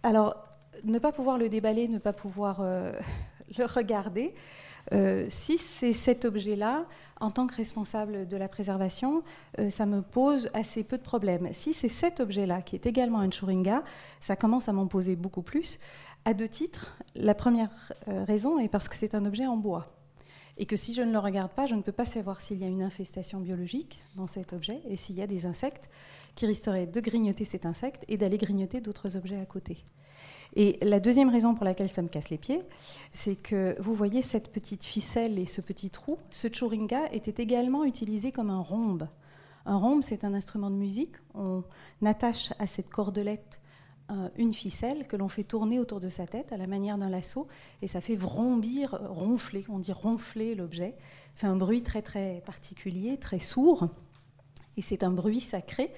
Alors, 0.02 0.36
ne 0.84 0.98
pas 0.98 1.12
pouvoir 1.12 1.38
le 1.38 1.48
déballer, 1.48 1.88
ne 1.88 1.98
pas 1.98 2.12
pouvoir 2.12 2.58
euh, 2.60 2.92
le 3.58 3.64
regarder, 3.64 4.34
euh, 4.92 5.26
si 5.28 5.58
c'est 5.58 5.92
cet 5.92 6.24
objet-là, 6.24 6.86
en 7.20 7.30
tant 7.30 7.46
que 7.46 7.54
responsable 7.54 8.26
de 8.26 8.36
la 8.36 8.48
préservation, 8.48 9.22
euh, 9.58 9.70
ça 9.70 9.86
me 9.86 10.02
pose 10.02 10.50
assez 10.54 10.84
peu 10.84 10.96
de 10.96 11.02
problèmes. 11.02 11.48
Si 11.52 11.74
c'est 11.74 11.88
cet 11.88 12.20
objet-là, 12.20 12.62
qui 12.62 12.76
est 12.76 12.86
également 12.86 13.20
un 13.20 13.30
churinga, 13.30 13.82
ça 14.20 14.36
commence 14.36 14.68
à 14.68 14.72
m'en 14.72 14.86
poser 14.86 15.16
beaucoup 15.16 15.42
plus, 15.42 15.80
à 16.24 16.34
deux 16.34 16.48
titres. 16.48 16.96
La 17.14 17.34
première 17.34 17.92
euh, 18.08 18.24
raison 18.24 18.58
est 18.58 18.68
parce 18.68 18.88
que 18.88 18.94
c'est 18.94 19.14
un 19.14 19.24
objet 19.26 19.46
en 19.46 19.56
bois. 19.56 19.94
Et 20.60 20.66
que 20.66 20.76
si 20.76 20.92
je 20.92 21.02
ne 21.02 21.12
le 21.12 21.18
regarde 21.18 21.52
pas, 21.52 21.66
je 21.66 21.74
ne 21.74 21.82
peux 21.82 21.92
pas 21.92 22.06
savoir 22.06 22.40
s'il 22.40 22.58
y 22.58 22.64
a 22.64 22.68
une 22.68 22.82
infestation 22.82 23.40
biologique 23.40 24.00
dans 24.16 24.26
cet 24.26 24.52
objet 24.52 24.80
et 24.88 24.96
s'il 24.96 25.14
y 25.14 25.22
a 25.22 25.26
des 25.28 25.46
insectes 25.46 25.88
qui 26.34 26.46
risqueraient 26.46 26.86
de 26.86 27.00
grignoter 27.00 27.44
cet 27.44 27.64
insecte 27.64 28.04
et 28.08 28.16
d'aller 28.16 28.38
grignoter 28.38 28.80
d'autres 28.80 29.16
objets 29.16 29.40
à 29.40 29.46
côté. 29.46 29.84
Et 30.54 30.78
la 30.82 31.00
deuxième 31.00 31.28
raison 31.28 31.54
pour 31.54 31.64
laquelle 31.64 31.88
ça 31.88 32.02
me 32.02 32.08
casse 32.08 32.30
les 32.30 32.38
pieds, 32.38 32.62
c'est 33.12 33.36
que 33.36 33.76
vous 33.80 33.94
voyez 33.94 34.22
cette 34.22 34.52
petite 34.52 34.84
ficelle 34.84 35.38
et 35.38 35.46
ce 35.46 35.60
petit 35.60 35.90
trou. 35.90 36.18
Ce 36.30 36.48
churinga 36.48 37.06
était 37.12 37.42
également 37.42 37.84
utilisé 37.84 38.32
comme 38.32 38.50
un 38.50 38.60
rhombe. 38.60 39.08
Un 39.66 39.76
rhombe, 39.76 40.02
c'est 40.02 40.24
un 40.24 40.34
instrument 40.34 40.70
de 40.70 40.76
musique. 40.76 41.16
On 41.34 41.62
attache 42.04 42.52
à 42.58 42.66
cette 42.66 42.88
cordelette 42.88 43.60
une 44.36 44.54
ficelle 44.54 45.06
que 45.06 45.16
l'on 45.16 45.28
fait 45.28 45.44
tourner 45.44 45.78
autour 45.78 46.00
de 46.00 46.08
sa 46.08 46.26
tête 46.26 46.52
à 46.52 46.56
la 46.56 46.66
manière 46.66 46.96
d'un 46.96 47.10
lasso 47.10 47.46
et 47.82 47.86
ça 47.86 48.00
fait 48.00 48.14
vrombir, 48.14 48.98
ronfler, 49.10 49.66
on 49.68 49.78
dit 49.78 49.92
ronfler 49.92 50.54
l'objet, 50.54 50.94
fait 51.34 51.46
un 51.46 51.56
bruit 51.56 51.82
très 51.82 52.00
très 52.00 52.42
particulier, 52.46 53.18
très 53.18 53.38
sourd 53.38 53.88
et 54.78 54.82
c'est 54.82 55.02
un 55.02 55.10
bruit 55.10 55.40
sacré. 55.40 55.92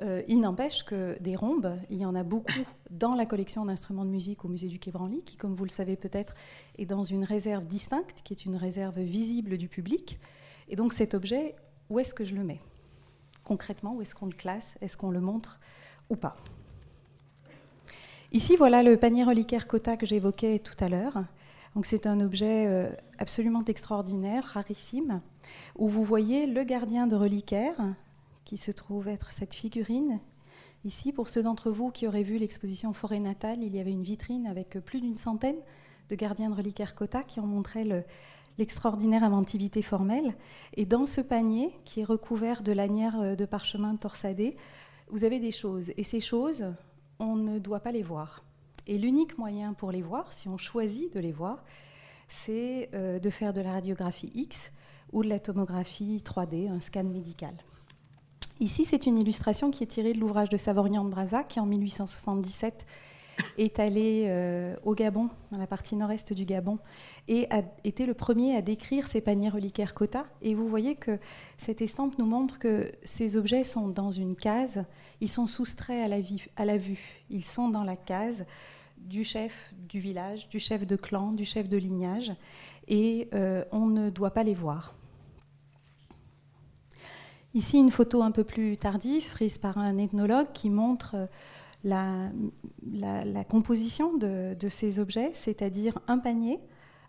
Euh, 0.00 0.22
il 0.26 0.40
n'empêche 0.40 0.84
que 0.84 1.18
des 1.20 1.36
rhombes, 1.36 1.76
il 1.90 1.98
y 1.98 2.06
en 2.06 2.14
a 2.14 2.22
beaucoup 2.22 2.66
dans 2.90 3.14
la 3.14 3.26
collection 3.26 3.66
d'instruments 3.66 4.04
de 4.04 4.10
musique 4.10 4.44
au 4.44 4.48
musée 4.48 4.68
du 4.68 4.78
Quai 4.78 4.90
Branly, 4.90 5.22
qui, 5.22 5.36
comme 5.36 5.54
vous 5.54 5.64
le 5.64 5.70
savez 5.70 5.96
peut-être, 5.96 6.34
est 6.78 6.86
dans 6.86 7.02
une 7.02 7.24
réserve 7.24 7.66
distincte, 7.66 8.22
qui 8.24 8.32
est 8.32 8.46
une 8.46 8.56
réserve 8.56 8.98
visible 9.00 9.58
du 9.58 9.68
public. 9.68 10.18
Et 10.68 10.76
donc 10.76 10.92
cet 10.94 11.14
objet, 11.14 11.54
où 11.90 11.98
est-ce 11.98 12.14
que 12.14 12.24
je 12.24 12.34
le 12.34 12.42
mets? 12.42 12.60
Concrètement, 13.44 13.94
où 13.94 14.02
est-ce 14.02 14.14
qu'on 14.14 14.26
le 14.26 14.32
classe? 14.32 14.78
Est-ce 14.80 14.96
qu'on 14.96 15.10
le 15.10 15.20
montre 15.20 15.60
ou 16.08 16.16
pas? 16.16 16.36
Ici, 18.32 18.56
voilà 18.56 18.82
le 18.82 18.96
panier 18.96 19.24
reliquaire 19.24 19.68
Cota 19.68 19.98
que 19.98 20.06
j'évoquais 20.06 20.58
tout 20.58 20.82
à 20.82 20.88
l'heure. 20.88 21.22
Donc 21.74 21.86
c'est 21.86 22.06
un 22.06 22.20
objet 22.20 22.66
euh, 22.66 22.90
absolument 23.18 23.64
extraordinaire, 23.64 24.44
rarissime, 24.44 25.20
où 25.76 25.88
vous 25.88 26.04
voyez 26.04 26.46
le 26.46 26.64
gardien 26.64 27.06
de 27.06 27.16
reliquaire, 27.16 27.76
qui 28.44 28.56
se 28.56 28.70
trouve 28.70 29.08
être 29.08 29.32
cette 29.32 29.54
figurine. 29.54 30.20
Ici, 30.84 31.12
pour 31.12 31.28
ceux 31.28 31.42
d'entre 31.42 31.70
vous 31.70 31.90
qui 31.90 32.06
auraient 32.06 32.22
vu 32.22 32.38
l'exposition 32.38 32.92
Forêt 32.92 33.20
natale, 33.20 33.62
il 33.62 33.74
y 33.74 33.80
avait 33.80 33.92
une 33.92 34.02
vitrine 34.02 34.46
avec 34.46 34.78
plus 34.80 35.00
d'une 35.00 35.16
centaine 35.16 35.60
de 36.08 36.16
gardiens 36.16 36.50
de 36.50 36.54
reliquaire 36.54 36.94
Cota 36.94 37.22
qui 37.22 37.40
ont 37.40 37.46
montré 37.46 37.86
l'extraordinaire 38.58 39.22
inventivité 39.22 39.80
formelle. 39.80 40.34
Et 40.74 40.84
dans 40.84 41.06
ce 41.06 41.20
panier, 41.20 41.72
qui 41.84 42.00
est 42.00 42.04
recouvert 42.04 42.62
de 42.62 42.72
lanières 42.72 43.20
euh, 43.20 43.36
de 43.36 43.44
parchemin 43.44 43.96
torsadé, 43.96 44.56
vous 45.08 45.24
avez 45.24 45.38
des 45.38 45.52
choses. 45.52 45.92
Et 45.96 46.04
ces 46.04 46.20
choses, 46.20 46.74
on 47.18 47.36
ne 47.36 47.58
doit 47.58 47.80
pas 47.80 47.92
les 47.92 48.02
voir. 48.02 48.44
Et 48.86 48.98
l'unique 48.98 49.38
moyen 49.38 49.74
pour 49.74 49.92
les 49.92 50.02
voir, 50.02 50.32
si 50.32 50.48
on 50.48 50.58
choisit 50.58 51.12
de 51.14 51.20
les 51.20 51.32
voir, 51.32 51.64
c'est 52.28 52.90
euh, 52.94 53.18
de 53.18 53.30
faire 53.30 53.52
de 53.52 53.60
la 53.60 53.72
radiographie 53.72 54.32
X 54.34 54.72
ou 55.12 55.22
de 55.22 55.28
la 55.28 55.38
tomographie 55.38 56.22
3D, 56.24 56.68
un 56.68 56.80
scan 56.80 57.04
médical. 57.04 57.54
Ici, 58.60 58.84
c'est 58.84 59.06
une 59.06 59.18
illustration 59.18 59.70
qui 59.70 59.82
est 59.82 59.86
tirée 59.86 60.12
de 60.12 60.20
l'ouvrage 60.20 60.48
de 60.48 60.56
Savorian 60.56 61.04
de 61.04 61.10
Braza, 61.10 61.42
qui 61.42 61.58
en 61.60 61.66
1877 61.66 62.86
est 63.58 63.78
allé 63.78 64.26
euh, 64.26 64.74
au 64.84 64.94
Gabon, 64.94 65.30
dans 65.50 65.58
la 65.58 65.66
partie 65.66 65.96
nord-est 65.96 66.32
du 66.32 66.44
Gabon, 66.44 66.78
et 67.28 67.46
a 67.50 67.62
été 67.84 68.06
le 68.06 68.14
premier 68.14 68.56
à 68.56 68.62
décrire 68.62 69.06
ces 69.06 69.20
paniers 69.20 69.48
reliquaires 69.48 69.94
Kota. 69.94 70.26
Et 70.42 70.54
vous 70.54 70.68
voyez 70.68 70.94
que 70.94 71.18
cette 71.56 71.82
estampe 71.82 72.18
nous 72.18 72.26
montre 72.26 72.58
que 72.58 72.90
ces 73.02 73.36
objets 73.36 73.64
sont 73.64 73.88
dans 73.88 74.10
une 74.10 74.34
case, 74.34 74.84
ils 75.20 75.30
sont 75.30 75.46
soustraits 75.46 76.04
à 76.04 76.64
la, 76.64 76.76
vue, 76.78 77.22
ils 77.30 77.44
sont 77.44 77.68
dans 77.68 77.84
la 77.84 77.96
case 77.96 78.44
du 78.98 79.24
chef 79.24 79.72
du 79.88 79.98
village, 79.98 80.48
du 80.48 80.58
chef 80.58 80.86
de 80.86 80.96
clan, 80.96 81.32
du 81.32 81.44
chef 81.44 81.68
de 81.68 81.76
lignage, 81.76 82.32
et 82.88 83.28
euh, 83.34 83.64
on 83.72 83.86
ne 83.86 84.10
doit 84.10 84.32
pas 84.32 84.44
les 84.44 84.54
voir. 84.54 84.94
Ici, 87.54 87.78
une 87.78 87.90
photo 87.90 88.22
un 88.22 88.30
peu 88.30 88.44
plus 88.44 88.78
tardive, 88.78 89.30
prise 89.30 89.58
par 89.58 89.76
un 89.76 89.98
ethnologue, 89.98 90.52
qui 90.52 90.70
montre 90.70 91.14
euh, 91.14 91.26
la, 91.84 93.44
composition 93.44 94.16
de, 94.16 94.68
ces 94.68 94.98
objets, 94.98 95.32
c'est-à-dire 95.34 95.98
un 96.08 96.18
panier, 96.18 96.58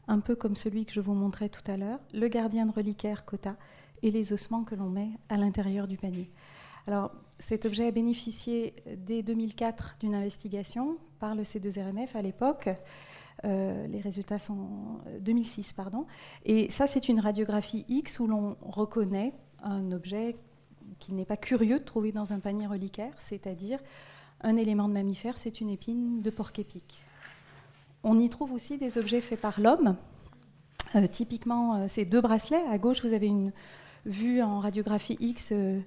un 0.08 0.20
peu 0.20 0.36
comme 0.36 0.56
celui 0.56 0.86
que 0.86 0.92
je 0.92 1.00
vous 1.00 1.14
montrais 1.14 1.48
tout 1.48 1.64
à 1.72 1.78
l'heure, 1.78 2.00
le 2.14 2.28
gardien 2.28 2.66
de 2.66 2.74
reliquaire 2.74 3.24
Kota 3.24 3.56
et 4.02 4.12
les 4.12 4.34
ossements 4.34 4.66
que 4.66 4.76
l'on 4.76 4.90
met 4.90 5.12
à 5.30 5.38
l'intérieur 5.38 5.88
du 5.88 5.98
panier. 5.98 6.30
Alors, 6.88 7.12
cet 7.40 7.66
objet 7.66 7.88
a 7.88 7.92
bénéficié 7.92 8.76
dès 8.98 9.24
2004 9.24 9.98
d'une 10.02 10.14
investigation 10.14 10.98
par 11.20 11.36
le 11.36 11.44
C2RMF 11.44 12.16
à 12.16 12.22
l'époque. 12.22 12.70
Euh, 13.46 13.88
les 13.88 14.00
résultats 14.02 14.40
sont 14.40 15.00
2006, 15.22 15.70
euh, 15.70 15.74
pardon. 15.76 16.06
Et 16.46 16.70
ça, 16.70 16.86
c'est 16.86 17.08
une 17.08 17.20
radiographie 17.20 17.86
X 17.88 18.20
où 18.20 18.28
l'on 18.28 18.58
reconnaît 18.62 19.34
un 19.64 19.92
objet 19.92 20.36
qui 21.00 21.14
n'est 21.14 21.26
pas 21.26 21.38
curieux 21.38 21.80
de 21.80 21.84
trouver 21.84 22.12
dans 22.12 22.34
un 22.34 22.40
panier 22.40 22.68
reliquaire, 22.68 23.14
c'est-à-dire 23.18 23.80
un 24.42 24.58
élément 24.58 24.88
de 24.88 24.94
mammifère, 24.94 25.38
c'est 25.38 25.62
une 25.62 25.70
épine 25.70 26.22
de 26.22 26.30
porc-épic. 26.30 27.02
On 28.04 28.20
y 28.20 28.30
trouve 28.30 28.52
aussi 28.52 28.78
des 28.78 28.98
objets 28.98 29.22
faits 29.22 29.40
par 29.40 29.62
l'homme. 29.62 29.96
Euh, 30.96 31.08
typiquement, 31.08 31.76
euh, 31.76 31.88
ces 31.88 32.06
deux 32.06 32.22
bracelets. 32.22 32.64
À 32.70 32.78
gauche, 32.78 33.02
vous 33.04 33.14
avez 33.14 33.28
une 33.28 33.52
vue 34.06 34.42
en 34.42 34.60
radiographie 34.60 35.18
X 35.20 35.54
euh, 35.54 35.80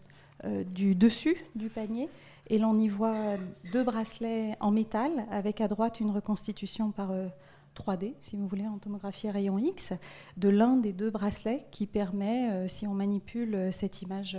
du 0.65 0.95
dessus 0.95 1.37
du 1.55 1.69
panier. 1.69 2.09
Et 2.49 2.59
l'on 2.59 2.79
y 2.79 2.89
voit 2.89 3.37
deux 3.73 3.85
bracelets 3.85 4.57
en 4.61 4.71
métal, 4.71 5.11
avec 5.31 5.61
à 5.61 5.69
droite 5.69 6.01
une 6.01 6.11
reconstitution 6.11 6.93
par 6.93 7.11
3D, 7.77 8.15
si 8.21 8.37
vous 8.37 8.49
voulez, 8.49 8.67
en 8.67 8.79
tomographie 8.79 9.29
à 9.29 9.33
rayon 9.33 9.59
X, 9.59 9.93
de 10.37 10.49
l'un 10.49 10.77
des 10.77 10.93
deux 10.93 11.11
bracelets 11.11 11.67
qui 11.71 11.87
permet, 11.87 12.69
si 12.69 12.87
on 12.87 12.95
manipule 12.95 13.73
cette 13.73 14.03
image 14.03 14.39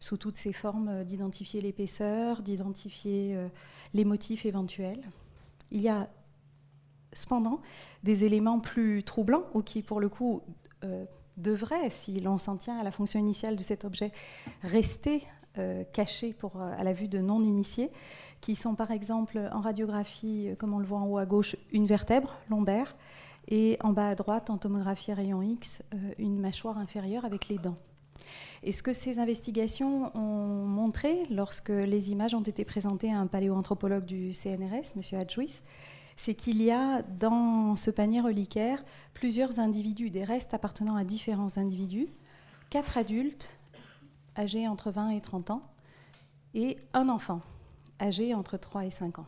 sous 0.00 0.16
toutes 0.16 0.36
ses 0.36 0.52
formes, 0.52 0.88
euh, 0.88 1.04
d'identifier 1.04 1.60
l'épaisseur, 1.60 2.42
d'identifier 2.42 3.36
euh, 3.36 3.48
les 3.94 4.04
motifs 4.04 4.46
éventuels. 4.46 5.02
Il 5.70 5.80
y 5.80 5.88
a 5.88 6.06
cependant 7.12 7.60
des 8.04 8.24
éléments 8.24 8.60
plus 8.60 9.02
troublants 9.02 9.44
ou 9.54 9.62
qui, 9.62 9.82
pour 9.82 10.00
le 10.00 10.08
coup, 10.08 10.42
euh, 10.84 11.04
devraient, 11.36 11.90
si 11.90 12.20
l'on 12.20 12.38
s'en 12.38 12.56
tient 12.56 12.78
à 12.78 12.82
la 12.82 12.90
fonction 12.90 13.18
initiale 13.18 13.56
de 13.56 13.62
cet 13.62 13.84
objet, 13.84 14.12
rester 14.62 15.26
cachés 15.92 16.34
pour, 16.34 16.60
à 16.62 16.84
la 16.84 16.92
vue 16.92 17.08
de 17.08 17.18
non-initiés, 17.18 17.90
qui 18.40 18.54
sont 18.54 18.74
par 18.74 18.90
exemple 18.90 19.48
en 19.52 19.60
radiographie, 19.60 20.50
comme 20.58 20.74
on 20.74 20.78
le 20.78 20.86
voit 20.86 20.98
en 20.98 21.06
haut 21.06 21.18
à 21.18 21.26
gauche, 21.26 21.56
une 21.72 21.86
vertèbre 21.86 22.34
lombaire, 22.48 22.94
et 23.48 23.78
en 23.82 23.92
bas 23.92 24.08
à 24.08 24.14
droite, 24.14 24.50
en 24.50 24.58
tomographie 24.58 25.12
rayon 25.12 25.42
X, 25.42 25.82
une 26.18 26.38
mâchoire 26.38 26.78
inférieure 26.78 27.24
avec 27.24 27.48
les 27.48 27.56
dents. 27.56 27.76
Et 28.62 28.72
ce 28.72 28.82
que 28.82 28.92
ces 28.92 29.18
investigations 29.18 30.16
ont 30.16 30.66
montré 30.66 31.26
lorsque 31.30 31.70
les 31.70 32.10
images 32.10 32.34
ont 32.34 32.42
été 32.42 32.64
présentées 32.64 33.12
à 33.12 33.18
un 33.18 33.26
paléoanthropologue 33.26 34.04
du 34.04 34.32
CNRS, 34.32 34.92
M. 34.96 35.20
Hadjouis, 35.20 35.60
c'est 36.16 36.34
qu'il 36.34 36.60
y 36.60 36.70
a 36.70 37.02
dans 37.02 37.76
ce 37.76 37.90
panier 37.90 38.20
reliquaire 38.20 38.84
plusieurs 39.14 39.60
individus, 39.60 40.10
des 40.10 40.24
restes 40.24 40.52
appartenant 40.52 40.96
à 40.96 41.04
différents 41.04 41.56
individus, 41.56 42.08
quatre 42.70 42.98
adultes 42.98 43.56
âgés 44.36 44.68
entre 44.68 44.90
20 44.90 45.10
et 45.10 45.20
30 45.20 45.50
ans, 45.50 45.62
et 46.54 46.76
un 46.92 47.08
enfant 47.08 47.40
âgé 48.00 48.34
entre 48.34 48.56
3 48.56 48.86
et 48.86 48.90
5 48.90 49.18
ans. 49.18 49.26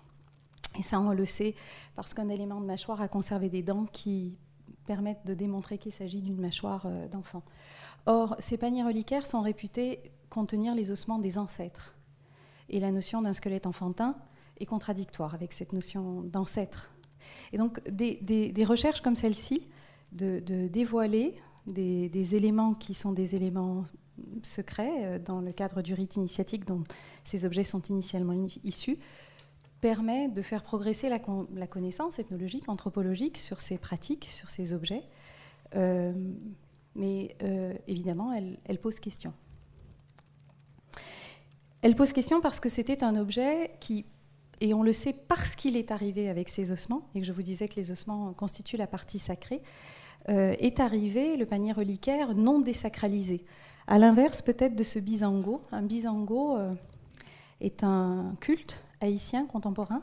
Et 0.78 0.82
ça, 0.82 1.00
on 1.00 1.10
le 1.12 1.26
sait 1.26 1.54
parce 1.96 2.14
qu'un 2.14 2.28
élément 2.28 2.60
de 2.60 2.66
mâchoire 2.66 3.00
a 3.00 3.08
conservé 3.08 3.48
des 3.48 3.62
dents 3.62 3.86
qui 3.86 4.38
permettent 4.86 5.26
de 5.26 5.34
démontrer 5.34 5.78
qu'il 5.78 5.92
s'agit 5.92 6.22
d'une 6.22 6.40
mâchoire 6.40 6.84
euh, 6.86 7.08
d'enfant. 7.08 7.42
Or, 8.06 8.36
ces 8.38 8.56
paniers 8.56 8.84
reliquaires 8.84 9.26
sont 9.26 9.42
réputés 9.42 10.00
contenir 10.30 10.74
les 10.74 10.90
ossements 10.90 11.18
des 11.18 11.38
ancêtres. 11.38 11.94
Et 12.68 12.80
la 12.80 12.92
notion 12.92 13.20
d'un 13.20 13.32
squelette 13.32 13.66
enfantin 13.66 14.16
est 14.58 14.66
contradictoire 14.66 15.34
avec 15.34 15.52
cette 15.52 15.72
notion 15.72 16.22
d'ancêtre. 16.22 16.92
Et 17.52 17.58
donc, 17.58 17.82
des, 17.88 18.64
recherches 18.64 19.00
comme 19.00 19.16
celle-ci, 19.16 19.66
de, 20.12 20.68
dévoiler 20.68 21.34
des, 21.66 22.34
éléments 22.34 22.74
qui 22.74 22.94
sont 22.94 23.12
des 23.12 23.34
éléments 23.34 23.84
secrets 24.42 25.04
euh, 25.04 25.18
dans 25.18 25.40
le 25.40 25.52
cadre 25.52 25.82
du 25.82 25.94
rite 25.94 26.16
initiatique 26.16 26.64
dont 26.66 26.84
ces 27.24 27.44
objets 27.44 27.64
sont 27.64 27.82
initialement 27.82 28.46
issus, 28.64 28.98
permet 29.80 30.28
de 30.28 30.42
faire 30.42 30.62
progresser 30.62 31.08
la, 31.08 31.18
connaissance 31.66 32.18
ethnologique, 32.18 32.68
anthropologique 32.68 33.38
sur 33.38 33.60
ces 33.60 33.78
pratiques, 33.78 34.26
sur 34.26 34.50
ces 34.50 34.72
objets. 34.72 35.02
Euh, 35.74 36.12
mais 36.94 37.36
euh, 37.42 37.74
évidemment, 37.86 38.32
elle, 38.32 38.78
pose 38.78 39.00
question. 39.00 39.32
Elle 41.82 41.94
pose 41.96 42.12
question 42.12 42.40
parce 42.40 42.60
que 42.60 42.68
c'était 42.68 43.02
un 43.02 43.16
objet 43.16 43.70
qui, 43.80 44.04
et 44.60 44.74
on 44.74 44.82
le 44.82 44.92
sait 44.92 45.14
parce 45.14 45.54
qu'il 45.54 45.76
est 45.76 45.90
arrivé 45.90 46.28
avec 46.28 46.48
ses 46.48 46.72
ossements, 46.72 47.08
et 47.14 47.20
que 47.20 47.26
je 47.26 47.32
vous 47.32 47.42
disais 47.42 47.68
que 47.68 47.76
les 47.76 47.90
ossements 47.90 48.34
constituent 48.34 48.76
la 48.76 48.86
partie 48.86 49.18
sacrée, 49.18 49.62
est 50.28 50.80
arrivé 50.80 51.36
le 51.36 51.46
panier 51.46 51.72
reliquaire 51.72 52.34
non 52.34 52.60
désacralisé. 52.60 53.44
À 53.86 53.98
l'inverse 53.98 54.42
peut-être 54.42 54.76
de 54.76 54.82
ce 54.82 54.98
bisango. 54.98 55.62
Un 55.72 55.82
bisango 55.82 56.56
euh, 56.56 56.72
est 57.60 57.82
un 57.82 58.36
culte 58.40 58.84
haïtien 59.00 59.46
contemporain, 59.46 60.02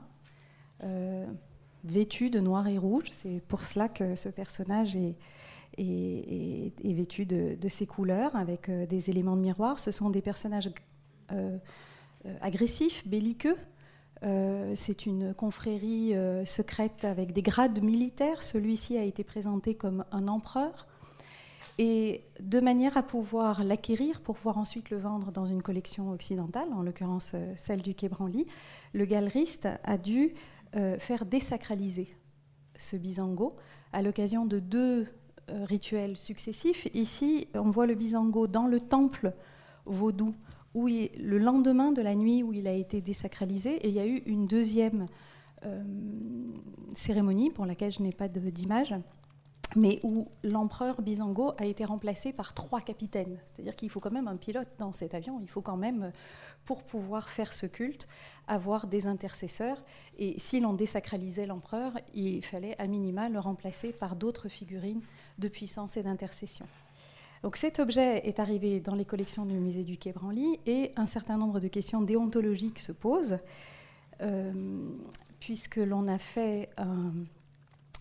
vêtu 1.84 2.30
de 2.30 2.40
noir 2.40 2.68
et 2.68 2.78
rouge. 2.78 3.06
C'est 3.12 3.42
pour 3.48 3.64
cela 3.64 3.88
que 3.88 4.16
ce 4.16 4.30
personnage 4.30 4.96
est, 4.96 5.16
vêtu 6.84 7.26
de, 7.26 7.70
ces 7.70 7.86
couleurs 7.86 8.36
avec 8.36 8.70
euh, 8.70 8.86
des 8.86 9.10
éléments 9.10 9.36
de 9.36 9.42
miroir. 9.42 9.80
Ce 9.80 9.92
sont 9.92 10.10
des 10.10 10.22
personnages 10.22 10.70
euh, 11.32 11.58
euh, 12.26 12.38
agressifs, 12.42 13.08
belliqueux. 13.08 13.58
C'est 14.22 15.06
une 15.06 15.34
confrérie 15.34 16.14
secrète 16.46 17.06
avec 17.06 17.34
des 17.34 17.42
grades 17.42 17.84
militaires. 17.84 18.42
Celui-ci 18.42 18.98
a 18.98 19.04
été 19.04 19.24
présenté 19.24 19.76
comme 19.76 20.06
un 20.12 20.28
empereur. 20.28 20.88
et 21.78 22.24
de 22.40 22.60
manière 22.60 22.98
à 22.98 23.04
pouvoir 23.04 23.64
l'acquérir 23.64 24.22
pour 24.22 24.36
pouvoir 24.36 24.58
ensuite 24.58 24.90
le 24.90 24.98
vendre 24.98 25.32
dans 25.32 25.46
une 25.46 25.62
collection 25.62 26.12
occidentale, 26.12 26.68
en 26.74 26.82
l'occurrence 26.82 27.34
euh, 27.36 27.54
celle 27.56 27.82
du 27.82 27.94
Quai 27.94 28.10
Branly, 28.10 28.46
le 28.94 29.06
galeriste 29.06 29.68
a 29.84 29.98
dû 29.98 30.34
euh, 30.76 30.98
faire 31.00 31.26
désacraliser 31.26 32.16
ce 32.78 32.96
bisango 32.96 33.56
à 33.94 34.02
l'occasion 34.02 34.46
de 34.46 34.60
deux 34.60 35.08
euh, 35.50 35.66
rituels 35.66 36.18
successifs. 36.18 36.88
Ici, 36.94 37.48
on 37.54 37.70
voit 37.70 37.88
le 37.88 37.96
bisango 37.96 38.48
dans 38.48 38.68
le 38.68 38.80
temple 38.80 39.34
vaudou, 39.86 40.36
où 40.78 40.88
le 40.88 41.38
lendemain 41.38 41.92
de 41.92 42.02
la 42.02 42.16
nuit 42.16 42.44
où 42.44 42.54
il 42.54 42.68
a 42.68 42.74
été 42.74 43.02
désacralisé, 43.02 43.76
et 43.76 43.90
il 43.90 43.94
y 43.96 44.00
a 44.00 44.06
eu 44.06 44.22
une 44.26 44.48
deuxième 44.48 45.08
cérémonie 46.94 47.50
pour 47.50 47.66
laquelle 47.66 47.92
je 47.92 48.02
n'ai 48.02 48.12
pas 48.12 48.28
d'image 48.28 48.94
mais 49.76 50.00
où 50.04 50.28
l'empereur 50.44 51.02
Bisango 51.02 51.54
a 51.58 51.66
été 51.66 51.86
remplacé 51.86 52.32
par 52.32 52.54
trois 52.54 52.82
capitaines. 52.82 53.38
C'est-à-dire 53.46 53.76
qu'il 53.76 53.90
faut 53.90 54.00
quand 54.00 54.12
même 54.12 54.28
un 54.28 54.38
pilote 54.38 54.70
dans 54.80 54.94
cet 54.94 55.14
avion, 55.14 55.40
il 55.42 55.50
faut 55.50 55.62
quand 55.62 55.78
même, 55.78 56.12
pour 56.66 56.84
pouvoir 56.84 57.30
faire 57.30 57.54
ce 57.54 57.66
culte, 57.66 58.08
avoir 58.48 58.88
des 58.88 59.08
intercesseurs. 59.08 59.84
Et 60.18 60.36
si 60.40 60.60
l'on 60.60 60.74
désacralisait 60.74 61.46
l'empereur, 61.46 61.94
il 62.14 62.44
fallait 62.44 62.80
à 62.80 62.88
minima 62.88 63.30
le 63.30 63.40
remplacer 63.40 63.92
par 63.92 64.16
d'autres 64.16 64.50
figurines 64.50 65.02
de 65.38 65.48
puissance 65.48 65.98
et 65.98 66.04
d'intercession. 66.04 66.66
Donc 67.48 67.56
cet 67.56 67.80
objet 67.80 68.28
est 68.28 68.42
arrivé 68.42 68.82
dans 68.82 68.94
les 68.94 69.06
collections 69.06 69.46
du 69.46 69.54
musée 69.54 69.86
du 69.86 69.96
Quai 69.96 70.12
Branly 70.12 70.60
et 70.66 70.92
un 70.98 71.06
certain 71.06 71.38
nombre 71.38 71.62
de 71.62 71.70
questions 71.70 72.02
déontologiques 72.02 72.80
se 72.80 72.92
posent, 72.92 73.40
euh, 74.20 74.52
puisque 75.40 75.78
l'on 75.78 76.10
a 76.10 76.18
fait 76.18 76.68
un 76.76 77.14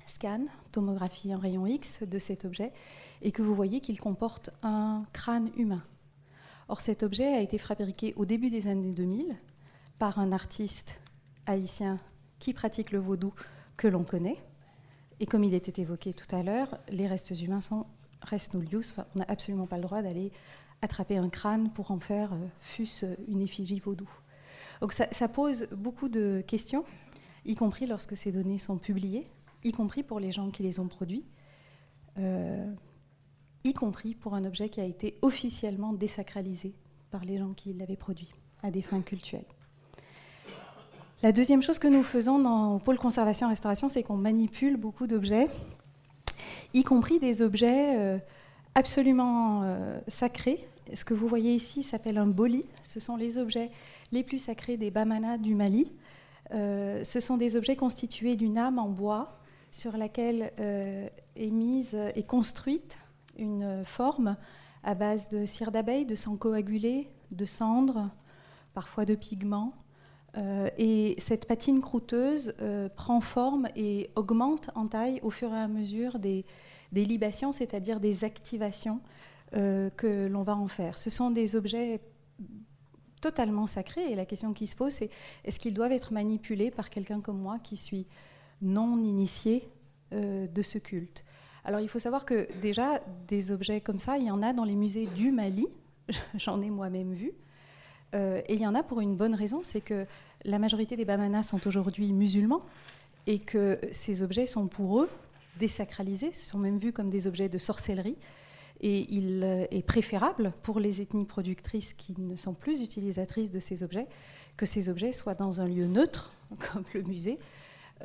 scan, 0.08 0.46
tomographie 0.72 1.32
en 1.32 1.38
rayon 1.38 1.64
X 1.64 2.02
de 2.02 2.18
cet 2.18 2.44
objet, 2.44 2.72
et 3.22 3.30
que 3.30 3.40
vous 3.40 3.54
voyez 3.54 3.78
qu'il 3.78 4.00
comporte 4.00 4.50
un 4.64 5.04
crâne 5.12 5.52
humain. 5.56 5.84
Or, 6.66 6.80
cet 6.80 7.04
objet 7.04 7.32
a 7.32 7.40
été 7.40 7.56
fabriqué 7.56 8.14
au 8.16 8.24
début 8.24 8.50
des 8.50 8.66
années 8.66 8.90
2000 8.90 9.32
par 10.00 10.18
un 10.18 10.32
artiste 10.32 11.00
haïtien 11.46 11.98
qui 12.40 12.52
pratique 12.52 12.90
le 12.90 12.98
vaudou 12.98 13.32
que 13.76 13.86
l'on 13.86 14.02
connaît. 14.02 14.42
Et 15.20 15.26
comme 15.26 15.44
il 15.44 15.54
était 15.54 15.80
évoqué 15.80 16.14
tout 16.14 16.34
à 16.34 16.42
l'heure, 16.42 16.78
les 16.88 17.06
restes 17.06 17.40
humains 17.40 17.60
sont 17.60 17.86
res 18.26 18.54
nullius. 18.54 18.94
on 19.14 19.20
n'a 19.20 19.24
absolument 19.28 19.66
pas 19.66 19.76
le 19.76 19.82
droit 19.82 20.02
d'aller 20.02 20.32
attraper 20.82 21.16
un 21.16 21.28
crâne 21.28 21.70
pour 21.72 21.90
en 21.90 22.00
faire, 22.00 22.32
euh, 22.32 22.46
fût-ce 22.60 23.06
une 23.28 23.40
effigie 23.40 23.80
vaudou. 23.80 24.08
Donc 24.80 24.92
ça, 24.92 25.06
ça, 25.10 25.28
pose 25.28 25.68
beaucoup 25.72 26.08
de 26.08 26.44
questions, 26.46 26.84
y 27.46 27.54
compris 27.54 27.86
lorsque 27.86 28.16
ces 28.16 28.30
données 28.30 28.58
sont 28.58 28.76
publiées 28.76 29.26
y 29.66 29.72
compris 29.72 30.02
pour 30.02 30.20
les 30.20 30.32
gens 30.32 30.50
qui 30.50 30.62
les 30.62 30.78
ont 30.80 30.88
produits, 30.88 31.24
euh, 32.18 32.72
y 33.64 33.72
compris 33.72 34.14
pour 34.14 34.34
un 34.34 34.44
objet 34.44 34.68
qui 34.68 34.80
a 34.80 34.84
été 34.84 35.18
officiellement 35.22 35.92
désacralisé 35.92 36.74
par 37.10 37.24
les 37.24 37.38
gens 37.38 37.52
qui 37.52 37.72
l'avaient 37.72 37.96
produit 37.96 38.32
à 38.62 38.70
des 38.70 38.82
fins 38.82 39.02
cultuelles. 39.02 39.44
La 41.22 41.32
deuxième 41.32 41.62
chose 41.62 41.78
que 41.78 41.88
nous 41.88 42.02
faisons 42.02 42.38
dans 42.38 42.74
le 42.74 42.78
pôle 42.78 42.98
conservation-restauration, 42.98 43.88
c'est 43.88 44.02
qu'on 44.02 44.16
manipule 44.16 44.76
beaucoup 44.76 45.06
d'objets, 45.06 45.48
y 46.76 46.82
compris 46.82 47.18
des 47.18 47.42
objets 47.42 47.98
euh, 47.98 48.18
absolument 48.74 49.62
euh, 49.64 49.98
sacrés. 50.08 50.66
Ce 50.94 51.04
que 51.04 51.14
vous 51.14 51.26
voyez 51.26 51.54
ici 51.54 51.82
s'appelle 51.82 52.18
un 52.18 52.26
boli. 52.26 52.66
Ce 52.84 53.00
sont 53.00 53.16
les 53.16 53.38
objets 53.38 53.70
les 54.12 54.22
plus 54.22 54.38
sacrés 54.38 54.76
des 54.76 54.90
Bamana 54.90 55.38
du 55.38 55.54
Mali. 55.54 55.90
ce 56.50 57.18
sont 57.20 57.36
des 57.36 57.56
objets 57.56 57.74
constitués 57.74 58.36
d'une 58.36 58.56
âme 58.56 58.78
en 58.78 58.88
bois 58.88 59.40
sur 59.72 59.96
laquelle 59.96 60.52
euh, 60.60 61.08
est 61.34 61.50
mise 61.50 61.96
et 62.14 62.22
construite 62.22 62.98
une 63.38 63.82
forme 63.84 64.36
à 64.82 64.94
base 64.94 65.28
de 65.28 65.44
cire 65.44 65.72
d'abeille, 65.72 66.06
de 66.06 66.14
sang 66.14 66.36
coagulé, 66.36 67.10
de 67.30 67.44
cendres, 67.44 68.08
parfois 68.72 69.04
de 69.04 69.14
pigments. 69.14 69.74
Euh, 70.36 70.68
et 70.76 71.14
cette 71.18 71.46
patine 71.46 71.80
croûteuse 71.80 72.54
euh, 72.60 72.88
prend 72.88 73.20
forme 73.20 73.68
et 73.74 74.10
augmente 74.16 74.70
en 74.74 74.86
taille 74.86 75.18
au 75.22 75.30
fur 75.30 75.52
et 75.54 75.58
à 75.58 75.68
mesure 75.68 76.18
des, 76.18 76.44
des 76.92 77.04
libations, 77.04 77.52
c'est-à-dire 77.52 78.00
des 78.00 78.24
activations 78.24 79.00
que 79.52 80.26
l'on 80.26 80.42
va 80.42 80.54
en 80.54 80.68
faire. 80.68 80.98
Ce 80.98 81.08
sont 81.08 81.30
des 81.30 81.56
objets 81.56 82.00
totalement 83.20 83.66
sacrés 83.66 84.12
et 84.12 84.14
la 84.14 84.24
question 84.24 84.52
qui 84.52 84.66
se 84.66 84.76
pose, 84.76 84.92
c'est 84.92 85.10
est-ce 85.44 85.58
qu'ils 85.58 85.74
doivent 85.74 85.92
être 85.92 86.12
manipulés 86.12 86.70
par 86.70 86.90
quelqu'un 86.90 87.20
comme 87.20 87.38
moi 87.38 87.58
qui 87.58 87.76
suis 87.76 88.06
non 88.62 88.98
initiés 89.02 89.68
euh, 90.12 90.46
de 90.46 90.62
ce 90.62 90.78
culte? 90.78 91.24
Alors 91.64 91.80
il 91.80 91.88
faut 91.88 91.98
savoir 91.98 92.24
que 92.24 92.46
déjà, 92.60 93.00
des 93.26 93.50
objets 93.50 93.80
comme 93.80 93.98
ça, 93.98 94.18
il 94.18 94.26
y 94.26 94.30
en 94.30 94.42
a 94.42 94.52
dans 94.52 94.64
les 94.64 94.76
musées 94.76 95.06
du 95.06 95.32
Mali, 95.32 95.66
j'en 96.36 96.62
ai 96.62 96.70
moi-même 96.70 97.12
vu, 97.14 97.32
euh, 98.16 98.40
et 98.46 98.54
il 98.54 98.60
y 98.60 98.66
en 98.66 98.74
a 98.74 98.82
pour 98.82 99.00
une 99.00 99.14
bonne 99.14 99.34
raison, 99.34 99.60
c'est 99.62 99.80
que 99.80 100.06
la 100.44 100.58
majorité 100.58 100.96
des 100.96 101.04
Bamanas 101.04 101.44
sont 101.44 101.66
aujourd'hui 101.68 102.12
musulmans, 102.12 102.62
et 103.26 103.38
que 103.38 103.78
ces 103.90 104.22
objets 104.22 104.46
sont 104.46 104.66
pour 104.68 105.00
eux 105.00 105.08
désacralisés, 105.58 106.32
sont 106.32 106.58
même 106.58 106.78
vus 106.78 106.92
comme 106.92 107.10
des 107.10 107.26
objets 107.26 107.48
de 107.48 107.58
sorcellerie, 107.58 108.16
et 108.80 109.06
il 109.14 109.42
euh, 109.42 109.64
est 109.70 109.82
préférable 109.82 110.52
pour 110.62 110.80
les 110.80 111.00
ethnies 111.00 111.24
productrices 111.24 111.92
qui 111.92 112.14
ne 112.18 112.36
sont 112.36 112.54
plus 112.54 112.82
utilisatrices 112.82 113.50
de 113.50 113.58
ces 113.58 113.82
objets 113.82 114.06
que 114.56 114.66
ces 114.66 114.88
objets 114.88 115.12
soient 115.12 115.34
dans 115.34 115.60
un 115.60 115.66
lieu 115.66 115.86
neutre, 115.86 116.32
comme 116.72 116.84
le 116.94 117.02
musée, 117.02 117.38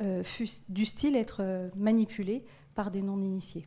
euh, 0.00 0.22
du 0.68 0.86
style 0.86 1.16
être 1.16 1.38
euh, 1.40 1.68
manipulé 1.76 2.44
par 2.74 2.90
des 2.90 3.02
non-initiés. 3.02 3.66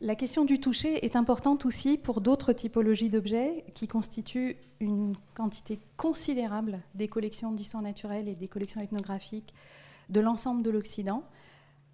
La 0.00 0.14
question 0.14 0.44
du 0.44 0.60
toucher 0.60 1.04
est 1.04 1.16
importante 1.16 1.64
aussi 1.64 1.96
pour 1.96 2.20
d'autres 2.20 2.52
typologies 2.52 3.08
d'objets 3.08 3.64
qui 3.74 3.88
constituent 3.88 4.56
une 4.80 5.14
quantité 5.34 5.80
considérable 5.96 6.80
des 6.94 7.08
collections 7.08 7.52
d'histoire 7.52 7.82
naturelle 7.82 8.28
et 8.28 8.34
des 8.34 8.48
collections 8.48 8.80
ethnographiques 8.80 9.54
de 10.10 10.20
l'ensemble 10.20 10.62
de 10.62 10.70
l'Occident. 10.70 11.24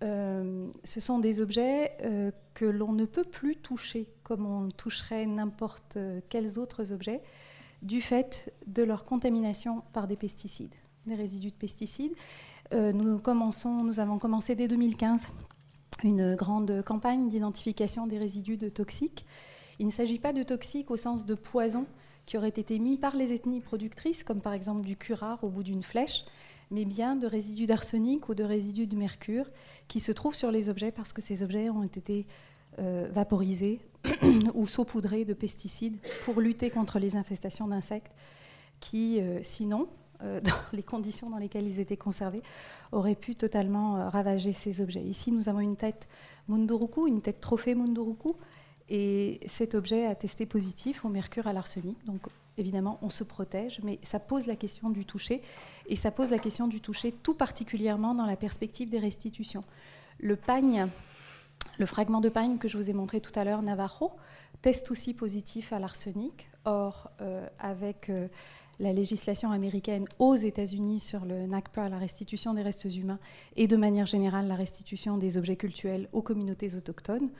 Euh, 0.02 0.68
ce 0.82 0.98
sont 0.98 1.20
des 1.20 1.40
objets 1.40 1.92
que 2.54 2.64
l'on 2.64 2.92
ne 2.92 3.04
peut 3.04 3.24
plus 3.24 3.56
toucher 3.56 4.08
comme 4.24 4.46
on 4.46 4.68
toucherait 4.70 5.26
n'importe 5.26 5.96
quels 6.28 6.58
autres 6.58 6.92
objets 6.92 7.22
du 7.82 8.00
fait 8.00 8.52
de 8.66 8.82
leur 8.82 9.04
contamination 9.04 9.82
par 9.92 10.08
des 10.08 10.16
pesticides 10.16 10.74
des 11.06 11.14
résidus 11.14 11.50
de 11.50 11.54
pesticides. 11.54 12.14
Euh, 12.72 12.92
nous 12.92 13.20
avons 14.00 14.18
commencé 14.18 14.54
dès 14.54 14.68
2015 14.68 15.28
une 16.04 16.34
grande 16.34 16.82
campagne 16.82 17.28
d'identification 17.28 18.06
des 18.06 18.18
résidus 18.18 18.56
de 18.56 18.68
toxiques. 18.68 19.24
Il 19.78 19.86
ne 19.86 19.92
s'agit 19.92 20.18
pas 20.18 20.32
de 20.32 20.42
toxiques 20.42 20.90
au 20.90 20.96
sens 20.96 21.26
de 21.26 21.34
poison 21.34 21.86
qui 22.26 22.38
auraient 22.38 22.48
été 22.48 22.78
mis 22.78 22.96
par 22.96 23.16
les 23.16 23.32
ethnies 23.32 23.60
productrices, 23.60 24.24
comme 24.24 24.40
par 24.40 24.52
exemple 24.52 24.86
du 24.86 24.96
curare 24.96 25.42
au 25.42 25.48
bout 25.48 25.62
d'une 25.62 25.82
flèche, 25.82 26.24
mais 26.70 26.84
bien 26.84 27.16
de 27.16 27.26
résidus 27.26 27.66
d'arsenic 27.66 28.28
ou 28.28 28.34
de 28.34 28.44
résidus 28.44 28.86
de 28.86 28.96
mercure 28.96 29.46
qui 29.88 30.00
se 30.00 30.12
trouvent 30.12 30.34
sur 30.34 30.50
les 30.50 30.68
objets 30.68 30.92
parce 30.92 31.12
que 31.12 31.20
ces 31.20 31.42
objets 31.42 31.68
ont 31.68 31.82
été 31.82 32.26
euh, 32.78 33.08
vaporisés 33.12 33.80
ou 34.54 34.66
saupoudrés 34.66 35.24
de 35.24 35.34
pesticides 35.34 35.98
pour 36.22 36.40
lutter 36.40 36.70
contre 36.70 36.98
les 36.98 37.16
infestations 37.16 37.68
d'insectes 37.68 38.12
qui, 38.80 39.20
euh, 39.20 39.40
sinon, 39.42 39.88
euh, 40.22 40.40
dans 40.42 40.52
les 40.72 40.82
conditions 40.82 41.30
dans 41.30 41.38
lesquelles 41.38 41.66
ils 41.66 41.80
étaient 41.80 41.96
conservés, 41.96 42.42
auraient 42.92 43.14
pu 43.14 43.34
totalement 43.34 43.96
euh, 43.96 44.08
ravager 44.08 44.52
ces 44.52 44.80
objets. 44.80 45.02
Ici, 45.02 45.32
nous 45.32 45.48
avons 45.48 45.60
une 45.60 45.76
tête 45.76 46.08
Munduruku, 46.48 47.06
une 47.06 47.20
tête 47.22 47.40
trophée 47.40 47.74
Munduruku, 47.74 48.34
et 48.88 49.40
cet 49.46 49.74
objet 49.74 50.06
a 50.06 50.14
testé 50.14 50.46
positif 50.46 51.04
au 51.04 51.08
mercure 51.08 51.46
à 51.46 51.52
l'arsenic. 51.52 51.96
Donc, 52.04 52.20
évidemment, 52.58 52.98
on 53.02 53.10
se 53.10 53.24
protège, 53.24 53.80
mais 53.82 53.98
ça 54.02 54.18
pose 54.18 54.46
la 54.46 54.56
question 54.56 54.90
du 54.90 55.04
toucher, 55.04 55.42
et 55.86 55.96
ça 55.96 56.10
pose 56.10 56.30
la 56.30 56.38
question 56.38 56.68
du 56.68 56.80
toucher 56.80 57.12
tout 57.12 57.34
particulièrement 57.34 58.14
dans 58.14 58.26
la 58.26 58.36
perspective 58.36 58.88
des 58.88 58.98
restitutions. 58.98 59.64
Le 60.18 60.36
pagne, 60.36 60.88
le 61.78 61.86
fragment 61.86 62.20
de 62.20 62.28
pagne 62.28 62.58
que 62.58 62.68
je 62.68 62.76
vous 62.76 62.90
ai 62.90 62.92
montré 62.92 63.20
tout 63.20 63.32
à 63.34 63.44
l'heure, 63.44 63.62
Navajo, 63.62 64.10
teste 64.60 64.90
aussi 64.90 65.14
positif 65.14 65.72
à 65.72 65.78
l'arsenic. 65.78 66.48
Or, 66.64 67.10
euh, 67.20 67.48
avec 67.58 68.08
la 68.82 68.92
législation 68.92 69.52
américaine 69.52 70.06
aux 70.18 70.34
États-Unis 70.34 70.98
sur 70.98 71.24
le 71.24 71.46
NACPA, 71.46 71.88
la 71.88 71.98
restitution 71.98 72.52
des 72.52 72.62
restes 72.62 72.84
humains, 72.96 73.20
et 73.54 73.68
de 73.68 73.76
manière 73.76 74.06
générale 74.06 74.48
la 74.48 74.56
restitution 74.56 75.18
des 75.18 75.38
objets 75.38 75.56
cultuels 75.56 76.08
aux 76.12 76.20
communautés 76.20 76.74
autochtones, 76.74 77.30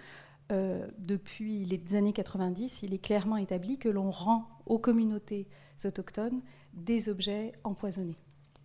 euh, 0.53 0.87
depuis 0.99 1.65
les 1.65 1.97
années 1.97 2.13
90, 2.13 2.85
il 2.85 2.95
est 2.95 2.99
clairement 2.99 3.37
établi 3.37 3.77
que 3.77 3.89
l'on 3.89 4.13
rend 4.13 4.47
aux 4.67 4.79
communautés 4.79 5.49
autochtones 5.85 6.41
des 6.75 7.09
objets 7.09 7.53
empoisonnés, 7.65 8.17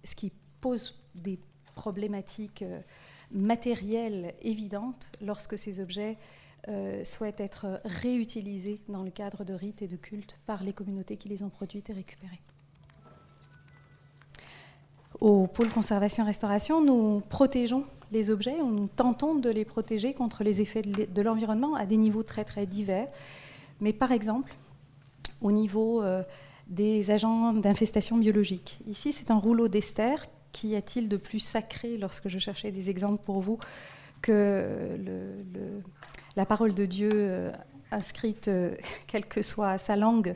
ce 0.03 0.13
qui 0.13 0.31
pose 0.61 1.03
des 1.15 1.39
problématiques 1.73 2.61
euh, 2.61 2.79
matérielles 3.31 4.35
évidentes 4.41 5.11
lorsque 5.21 5.57
ces 5.57 5.79
objets 5.79 6.17
euh, 6.67 7.03
souhaitent 7.03 7.39
être 7.39 7.81
réutilisés 7.85 8.79
dans 8.87 9.01
le 9.01 9.09
cadre 9.09 9.43
de 9.43 9.53
rites 9.53 9.81
et 9.81 9.87
de 9.87 9.97
cultes 9.97 10.39
par 10.45 10.63
les 10.63 10.73
communautés 10.73 11.17
qui 11.17 11.29
les 11.29 11.41
ont 11.41 11.49
produites 11.49 11.89
et 11.89 11.93
récupérées. 11.93 12.41
Au 15.19 15.47
pôle 15.47 15.69
conservation-restauration, 15.69 16.83
nous 16.83 17.21
protégeons 17.29 17.83
les 18.11 18.29
objets, 18.29 18.61
ou 18.61 18.71
nous 18.71 18.87
tentons 18.87 19.35
de 19.35 19.49
les 19.49 19.65
protéger 19.65 20.13
contre 20.13 20.43
les 20.43 20.61
effets 20.61 20.81
de 20.81 21.21
l'environnement 21.21 21.75
à 21.75 21.85
des 21.85 21.97
niveaux 21.97 22.23
très 22.23 22.45
très 22.45 22.65
divers. 22.65 23.07
Mais 23.81 23.93
par 23.93 24.11
exemple, 24.11 24.55
au 25.41 25.51
niveau 25.51 26.01
euh, 26.01 26.23
des 26.67 27.11
agents 27.11 27.53
d'infestation 27.53 28.17
biologique. 28.17 28.79
Ici, 28.87 29.11
c'est 29.11 29.31
un 29.31 29.37
rouleau 29.37 29.67
d'ester. 29.67 30.15
Qu'y 30.53 30.75
a-t-il 30.75 31.09
de 31.09 31.17
plus 31.17 31.39
sacré 31.39 31.97
lorsque 31.97 32.29
je 32.29 32.39
cherchais 32.39 32.71
des 32.71 32.89
exemples 32.89 33.23
pour 33.23 33.41
vous 33.41 33.59
que 34.21 34.97
la 36.35 36.45
parole 36.45 36.73
de 36.73 36.85
Dieu 36.85 37.09
euh, 37.13 37.51
inscrite, 37.91 38.47
euh, 38.47 38.75
quelle 39.07 39.25
que 39.25 39.41
soit 39.41 39.77
sa 39.77 39.95
langue, 39.95 40.33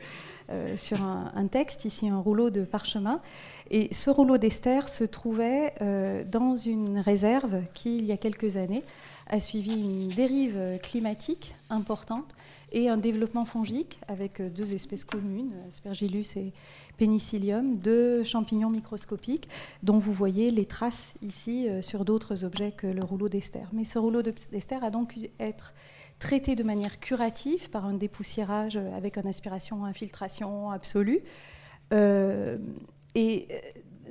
sur 0.76 1.00
un, 1.00 1.46
texte, 1.46 1.86
ici 1.86 2.10
un 2.10 2.18
rouleau 2.18 2.50
de 2.50 2.64
parchemin. 2.64 3.22
Et 3.70 3.88
ce 3.90 4.10
rouleau 4.10 4.36
d'ester 4.36 4.86
se 4.86 5.02
trouvait 5.02 5.72
dans 6.30 6.56
une 6.56 6.98
réserve 6.98 7.62
qui, 7.72 7.96
il 7.96 8.04
y 8.04 8.12
a 8.12 8.18
quelques 8.18 8.58
années, 8.58 8.82
a 9.28 9.40
suivi 9.40 9.72
une 9.72 10.08
dérive 10.08 10.78
climatique 10.82 11.54
importante 11.70 12.34
et 12.72 12.88
un 12.88 12.96
développement 12.96 13.44
fongique 13.44 13.98
avec 14.08 14.40
euh, 14.40 14.48
deux 14.48 14.74
espèces 14.74 15.04
communes, 15.04 15.52
Aspergillus 15.68 16.36
et 16.36 16.52
Penicillium, 16.96 17.76
deux 17.76 18.24
champignons 18.24 18.70
microscopiques 18.70 19.48
dont 19.82 19.98
vous 19.98 20.12
voyez 20.12 20.50
les 20.50 20.64
traces 20.64 21.12
ici 21.22 21.68
euh, 21.68 21.82
sur 21.82 22.04
d'autres 22.04 22.44
objets 22.44 22.72
que 22.72 22.86
le 22.86 23.04
rouleau 23.04 23.28
d'ester. 23.28 23.60
Mais 23.72 23.84
ce 23.84 23.98
rouleau 23.98 24.22
d'ester 24.22 24.76
a 24.82 24.90
donc 24.90 25.18
être 25.38 25.74
traité 26.22 26.54
de 26.54 26.62
manière 26.62 27.00
curative 27.00 27.68
par 27.68 27.84
un 27.84 27.94
dépoussiérage 27.94 28.76
avec 28.76 29.18
une 29.18 29.26
aspiration-infiltration 29.26 30.70
absolue. 30.70 31.18
Euh, 31.92 32.58
et 33.16 33.48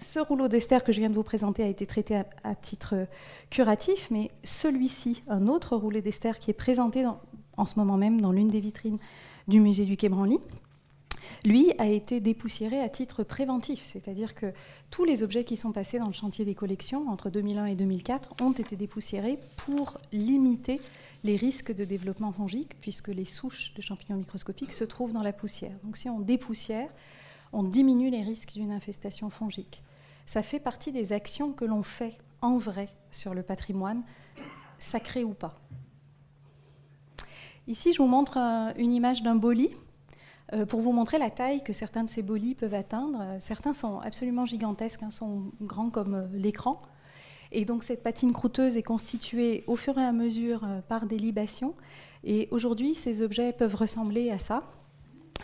ce 0.02 0.20
rouleau 0.20 0.50
d'ester 0.50 0.80
que 0.86 0.92
je 0.92 1.00
viens 1.00 1.10
de 1.10 1.16
vous 1.16 1.24
présenter 1.24 1.64
a 1.64 1.68
été 1.68 1.86
traité 1.86 2.22
à, 2.44 2.54
titre 2.54 3.08
curatif, 3.50 4.10
mais 4.12 4.30
celui-ci, 4.44 5.24
un 5.30 5.48
autre 5.48 5.78
rouleau 5.78 6.02
d'ester 6.02 6.34
qui 6.38 6.52
est 6.52 6.56
présenté 6.66 7.06
en 7.56 7.66
ce 7.66 7.80
moment 7.80 7.96
même 7.96 8.20
dans 8.20 8.34
l'une 8.34 8.50
des 8.50 8.60
vitrines 8.60 9.00
du 9.48 9.62
musée 9.62 9.86
du 9.86 9.96
Quai 9.96 10.10
Branly, 10.10 10.40
lui 11.44 11.72
a 11.78 11.88
été 11.88 12.20
dépoussiéré 12.20 12.80
à 12.80 12.90
titre 12.90 13.24
préventif, 13.24 13.84
c'est-à-dire 13.84 14.36
que 14.36 14.54
tous 14.90 15.06
les 15.06 15.24
objets 15.24 15.44
qui 15.44 15.56
sont 15.56 15.72
passés 15.72 16.00
dans 16.00 16.08
le 16.08 16.14
chantier 16.14 16.46
des 16.46 16.56
collections 16.56 17.10
entre 17.10 17.30
2001 17.30 17.66
et 17.66 17.76
2004 17.76 18.36
ont 18.42 18.52
été 18.52 18.76
dépoussiérés 18.76 19.38
pour 19.58 19.98
limiter 20.12 20.82
les 21.24 21.36
risques 21.36 21.74
de 21.74 21.86
développement 21.86 22.32
fongique, 22.32 22.80
puisque 22.82 23.10
les 23.10 23.26
souches 23.26 23.74
de 23.76 23.82
champignons 23.82 24.18
microscopiques 24.18 24.74
se 24.74 24.84
trouvent 24.84 25.14
dans 25.14 25.24
la 25.24 25.34
poussière. 25.34 25.78
Donc 25.84 25.98
si 25.98 26.10
on 26.10 26.20
dépoussière, 26.20 26.90
on 27.54 27.64
diminue 27.64 28.10
les 28.10 28.24
risques 28.24 28.54
d'une 28.54 28.72
infestation 28.72 29.30
fongique. 29.30 29.84
Ça 30.26 30.42
fait 30.42 30.60
partie 30.60 30.92
des 30.92 31.14
actions 31.14 31.52
que 31.52 31.66
l'on 31.66 31.84
fait 31.84 32.18
en 32.42 32.58
vrai 32.58 32.90
sur 33.12 33.34
le 33.34 33.44
patrimoine, 33.44 34.04
sacré 34.80 35.24
ou 35.24 35.34
pas. 35.34 35.60
Ici, 37.68 37.94
je 37.94 38.02
vous 38.02 38.08
montre 38.08 38.38
une 38.78 38.92
image 38.92 39.22
d'un 39.22 39.36
bolis 39.36 39.70
euh, 39.70 39.91
pour 40.68 40.82
vous 40.82 40.92
montrer 40.92 41.18
la 41.18 41.30
taille 41.30 41.64
que 41.64 41.74
certains 41.74 42.04
de 42.04 42.10
ces 42.10 42.22
bolis 42.22 42.56
peuvent 42.56 42.74
atteindre. 42.74 43.38
Certains 43.40 43.74
sont 43.74 44.00
absolument 44.00 44.46
gigantesques, 44.46 45.04
hein, 45.04 45.12
sont 45.12 45.52
grands 45.62 45.90
comme 45.90 46.16
euh, 46.16 46.28
l'écran. 46.34 46.82
Et 47.52 47.66
donc 47.66 47.84
cette 47.84 48.04
patine 48.04 48.32
croûteuse 48.32 48.78
est 48.78 48.84
constituée 48.84 49.64
au 49.68 49.76
fur 49.76 49.98
et 49.98 50.04
à 50.04 50.12
mesure 50.12 50.64
euh, 50.64 50.82
par 50.82 51.06
des 51.06 51.18
libations. 51.18 51.76
Et 52.24 52.48
aujourd'hui, 52.52 52.94
ces 52.94 53.22
objets 53.22 53.54
peuvent 53.54 53.76
ressembler 53.76 54.32
à 54.32 54.38
ça. 54.38 54.64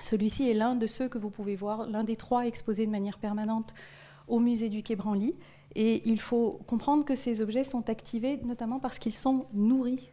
Celui-ci 0.01 0.49
est 0.49 0.53
l'un 0.53 0.75
de 0.75 0.87
ceux 0.87 1.09
que 1.09 1.17
vous 1.17 1.29
pouvez 1.29 1.55
voir, 1.55 1.89
l'un 1.89 2.03
des 2.03 2.15
trois 2.15 2.45
exposés 2.45 2.85
de 2.85 2.91
manière 2.91 3.17
permanente 3.17 3.73
au 4.27 4.39
musée 4.39 4.69
du 4.69 4.83
Quai 4.83 4.95
Branly. 4.95 5.35
Et 5.75 6.07
il 6.07 6.19
faut 6.19 6.59
comprendre 6.67 7.03
que 7.03 7.15
ces 7.15 7.41
objets 7.41 7.63
sont 7.63 7.89
activés 7.89 8.37
notamment 8.43 8.79
parce 8.79 8.99
qu'ils 8.99 9.13
sont 9.13 9.47
nourris 9.53 10.11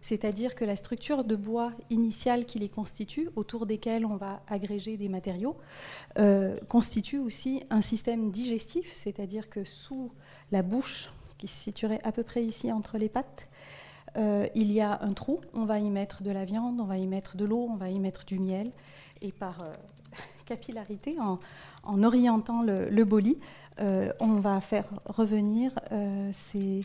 c'est-à-dire 0.00 0.54
que 0.54 0.64
la 0.64 0.76
structure 0.76 1.24
de 1.24 1.36
bois 1.36 1.72
initiale 1.90 2.46
qui 2.46 2.58
les 2.58 2.68
constitue, 2.68 3.28
autour 3.36 3.66
desquels 3.66 4.06
on 4.06 4.16
va 4.16 4.42
agréger 4.48 4.96
des 4.96 5.08
matériaux, 5.08 5.56
euh, 6.18 6.56
constitue 6.68 7.18
aussi 7.18 7.62
un 7.70 7.80
système 7.80 8.30
digestif, 8.30 8.92
c'est-à-dire 8.94 9.50
que 9.50 9.64
sous 9.64 10.10
la 10.52 10.62
bouche, 10.62 11.10
qui 11.38 11.48
se 11.48 11.62
situerait 11.62 12.00
à 12.02 12.12
peu 12.12 12.22
près 12.22 12.42
ici 12.42 12.72
entre 12.72 12.98
les 12.98 13.08
pattes, 13.08 13.48
euh, 14.16 14.46
il 14.54 14.72
y 14.72 14.80
a 14.80 15.00
un 15.02 15.12
trou, 15.12 15.40
on 15.54 15.64
va 15.64 15.78
y 15.78 15.90
mettre 15.90 16.22
de 16.22 16.30
la 16.30 16.44
viande, 16.44 16.80
on 16.80 16.84
va 16.84 16.96
y 16.96 17.06
mettre 17.06 17.36
de 17.36 17.44
l'eau, 17.44 17.68
on 17.70 17.76
va 17.76 17.90
y 17.90 17.98
mettre 17.98 18.24
du 18.24 18.38
miel, 18.38 18.70
et 19.22 19.32
par 19.32 19.62
euh, 19.62 19.66
capillarité, 20.46 21.16
en, 21.20 22.02
orientant 22.02 22.62
le, 22.62 22.88
le 22.88 23.06
on 24.20 24.34
va 24.40 24.60
faire 24.60 24.84
revenir 25.06 25.72
ces 26.32 26.84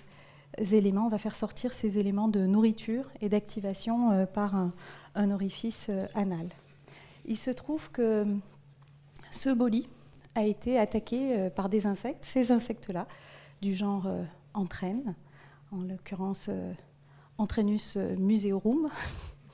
éléments, 0.58 1.06
on 1.06 1.10
va 1.10 1.18
faire 1.18 1.36
sortir 1.36 1.74
ces 1.74 1.98
éléments 1.98 2.28
de 2.28 2.46
nourriture 2.46 3.06
et 3.22 3.30
d'activation 3.30 4.12
euh, 4.12 4.26
par 4.26 4.56
un, 4.56 5.32
orifice 5.32 5.88
euh, 5.90 6.06
anal. 6.14 6.50
Il 7.26 7.38
se 7.38 7.52
trouve 7.52 7.92
que 7.92 8.26
ce 9.32 9.50
boli 9.50 9.88
a 10.36 10.44
été 10.44 10.78
attaqué 10.80 11.38
euh, 11.38 11.50
par 11.50 11.70
des 11.70 11.88
insectes, 11.88 12.24
ces 12.24 12.52
insectes-là, 12.52 13.08
du 13.62 13.74
genre 13.74 14.08
entraîne, 14.54 15.16
en 15.72 15.82
l'occurrence 15.82 16.50
Entrainus 17.38 17.96
museorum 17.96 18.90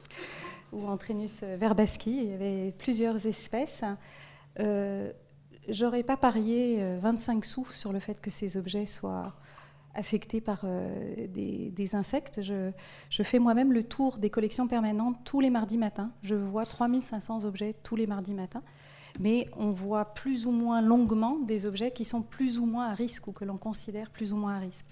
ou 0.73 0.85
Entrainus 0.87 1.43
verbasci. 1.43 2.09
Il 2.09 2.29
y 2.29 2.33
avait 2.33 2.73
plusieurs 2.77 3.25
espèces. 3.27 3.83
J'aurais 5.69 6.03
pas 6.03 6.17
parié 6.17 6.97
25 6.97 7.45
sous 7.45 7.65
sur 7.65 7.93
le 7.93 7.99
fait 7.99 8.19
que 8.19 8.31
ces 8.31 8.57
objets 8.57 8.87
soient 8.87 9.33
affectés 9.95 10.41
par 10.41 10.62
euh, 10.63 11.27
des, 11.27 11.95
insectes. 11.95 12.41
Je, 12.41 12.71
fais 13.23 13.39
moi-même 13.39 13.73
le 13.73 13.84
tour 13.84 14.17
des 14.17 14.30
collections 14.30 14.67
permanentes 14.67 15.17
tous 15.25 15.39
les 15.39 15.49
mardis 15.49 15.77
matins. 15.77 16.12
Je 16.23 16.36
vois 16.36 16.65
3500 16.65 17.45
objets 17.45 17.75
tous 17.84 17.95
les 17.95 18.08
mardis 18.08 18.34
matins. 18.34 18.63
Mais 19.19 19.47
on 19.58 19.71
voit 19.71 20.06
plus 20.13 20.45
ou 20.45 20.51
moins 20.51 20.82
longuement 20.82 21.38
des 21.39 21.65
objets 21.65 21.91
qui 21.91 22.06
sont 22.06 22.21
plus 22.21 22.58
ou 22.58 22.65
moins 22.65 22.88
à 22.88 22.93
risque 22.93 23.27
ou 23.27 23.34
que 23.34 23.43
l'on 23.43 23.58
considère 23.58 24.10
plus 24.10 24.32
ou 24.32 24.38
moins 24.38 24.56
à 24.56 24.60
risque. 24.60 24.86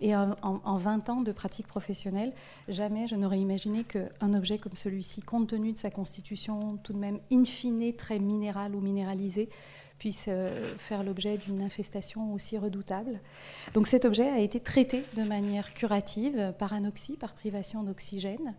Et 0.00 0.14
en, 0.14 0.34
en, 0.42 0.76
20 0.76 1.08
ans 1.08 1.20
de 1.20 1.32
pratique 1.32 1.66
professionnelle, 1.66 2.32
jamais 2.68 3.08
je 3.08 3.14
n'aurais 3.14 3.38
imaginé 3.38 3.84
qu'un 3.84 4.34
objet 4.34 4.58
comme 4.58 4.74
celui-ci, 4.74 5.22
compte 5.22 5.48
tenu 5.48 5.72
de 5.72 5.78
sa 5.78 5.90
constitution 5.90 6.78
tout 6.82 6.92
de 6.92 6.98
même 6.98 7.20
in 7.32 7.44
fine 7.44 7.92
très 7.94 8.18
minérale 8.18 8.74
ou 8.74 8.80
minéralisée, 8.80 9.48
puisse 10.04 10.26
euh, 10.28 10.74
faire 10.76 11.02
l'objet 11.02 11.38
d'une 11.38 11.62
infestation 11.62 12.34
aussi 12.34 12.58
redoutable. 12.58 13.20
Donc 13.72 13.86
cet 13.86 14.04
objet 14.04 14.28
a 14.28 14.38
été 14.38 14.60
traité 14.60 15.02
de 15.16 15.22
manière 15.22 15.72
curative 15.72 16.52
par 16.58 16.74
anoxie, 16.74 17.16
par 17.16 17.32
privation 17.32 17.82
d'oxygène. 17.82 18.54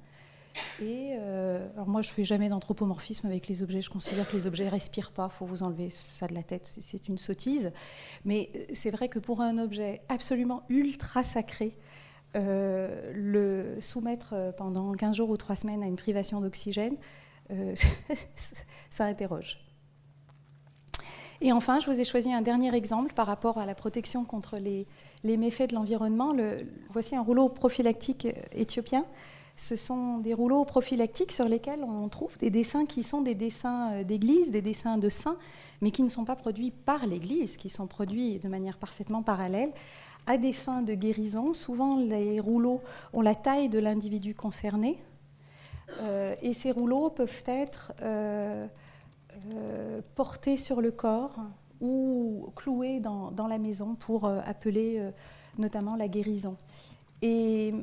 Et 0.81 1.13
euh, 1.19 1.69
alors 1.75 1.88
moi, 1.88 2.01
je 2.01 2.10
ne 2.10 2.13
fais 2.15 2.23
jamais 2.23 2.49
d'anthropomorphisme 2.49 3.27
avec 3.27 3.47
les 3.47 3.62
objets. 3.62 3.84
Je 3.84 3.91
considère 3.91 4.27
que 4.27 4.36
les 4.36 4.47
objets 4.47 4.67
respirent 4.69 5.12
pas. 5.12 5.29
Il 5.31 5.38
faut 5.38 5.45
vous 5.45 5.62
enlever 5.62 5.91
ça 5.91 6.25
de 6.25 6.34
la 6.34 6.41
tête. 6.41 6.63
C'est 6.65 7.10
une 7.10 7.19
sottise. 7.19 7.71
Mais 8.23 8.49
euh, 8.55 8.63
c'est 8.73 8.89
vrai 8.89 9.08
que 9.08 9.19
pour 9.19 9.41
un 9.41 9.60
objet 9.60 10.01
absolument 10.10 10.63
ultra 10.69 11.23
sacré, 11.23 11.77
le 12.34 13.77
soumettre 13.79 14.51
pendant 14.58 14.93
15 14.93 15.15
jours 15.15 15.29
ou 15.29 15.38
3 15.38 15.55
semaines 15.55 15.84
à 15.84 15.86
une 15.86 15.95
privation 15.95 16.41
d'oxygène, 16.41 16.97
ça 18.89 19.05
interroge. 19.05 19.64
Et 21.41 21.51
enfin, 21.51 21.79
je 21.79 21.87
vous 21.87 21.99
ai 21.99 22.05
choisi 22.05 22.31
un 22.33 22.41
dernier 22.41 22.73
exemple 22.75 23.13
par 23.13 23.27
rapport 23.27 23.57
à 23.57 23.65
la 23.65 23.75
protection 23.75 24.23
contre 24.23 24.57
les, 24.57 24.87
méfaits 25.23 25.69
de 25.69 25.75
l'environnement. 25.75 26.33
voici 26.91 27.15
un 27.15 27.21
rouleau 27.21 27.49
prophylactique 27.49 28.27
éthiopien. 28.53 29.05
Ce 29.57 29.77
sont 29.77 30.17
des 30.17 30.33
rouleaux 30.33 30.65
prophylactiques 30.65 31.31
sur 31.31 31.47
lesquels 31.47 31.83
on 31.83 32.09
trouve 32.09 32.37
des 32.39 32.49
dessins 32.49 32.83
qui 32.83 33.03
sont 33.03 33.21
des 33.21 33.35
dessins 33.35 33.93
euh, 33.93 34.03
d'église, 34.03 34.51
des 34.51 34.61
dessins 34.61 34.97
de 34.97 35.07
saints, 35.07 35.37
mais 35.81 35.91
qui 35.91 36.03
ne 36.03 36.09
sont 36.09 36.25
pas 36.25 36.35
produits 36.35 36.71
par 36.71 37.05
l'Église, 37.05 37.55
qui 37.55 37.69
sont 37.69 37.87
produits 37.87 38.39
de 38.39 38.49
manière 38.49 38.77
parfaitement 38.77 39.23
parallèle 39.23 39.71
à 40.27 40.37
des 40.37 40.51
fins 40.51 40.81
de 40.81 40.93
guérison. 40.93 41.53
Souvent, 41.53 41.97
les 41.97 42.39
rouleaux 42.41 42.81
ont 43.13 43.21
la 43.21 43.35
taille 43.35 43.69
de 43.69 43.79
l'individu 43.79 44.35
concerné, 44.35 44.97
euh, 46.01 46.35
et 46.41 46.53
ces 46.53 46.71
rouleaux 46.71 47.09
peuvent 47.09 47.43
être 47.45 47.93
euh, 48.01 48.67
euh, 49.51 50.01
porté 50.15 50.55
sur 50.55 50.81
le 50.81 50.91
corps 50.91 51.35
ou 51.81 52.47
cloué 52.55 52.99
dans, 52.99 53.47
la 53.47 53.57
maison 53.57 53.95
pour 53.95 54.25
euh, 54.25 54.39
appeler 54.45 54.95
euh, 54.97 55.11
notamment 55.57 55.95
la 55.95 56.07
guérison. 56.07 56.55
Et 57.21 57.73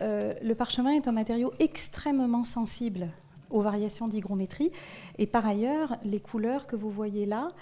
le 0.00 0.52
parchemin 0.54 0.90
est 0.90 1.08
un 1.08 1.12
matériau 1.12 1.52
extrêmement 1.58 2.44
sensible 2.44 3.08
aux 3.50 3.62
variations 3.62 4.06
d'hygrométrie. 4.06 4.70
Et 5.18 5.26
par 5.26 5.46
ailleurs, 5.46 5.96
les 6.04 6.20
couleurs 6.20 6.66
que 6.66 6.76
vous 6.76 6.90
voyez 6.90 7.26
là, 7.26 7.52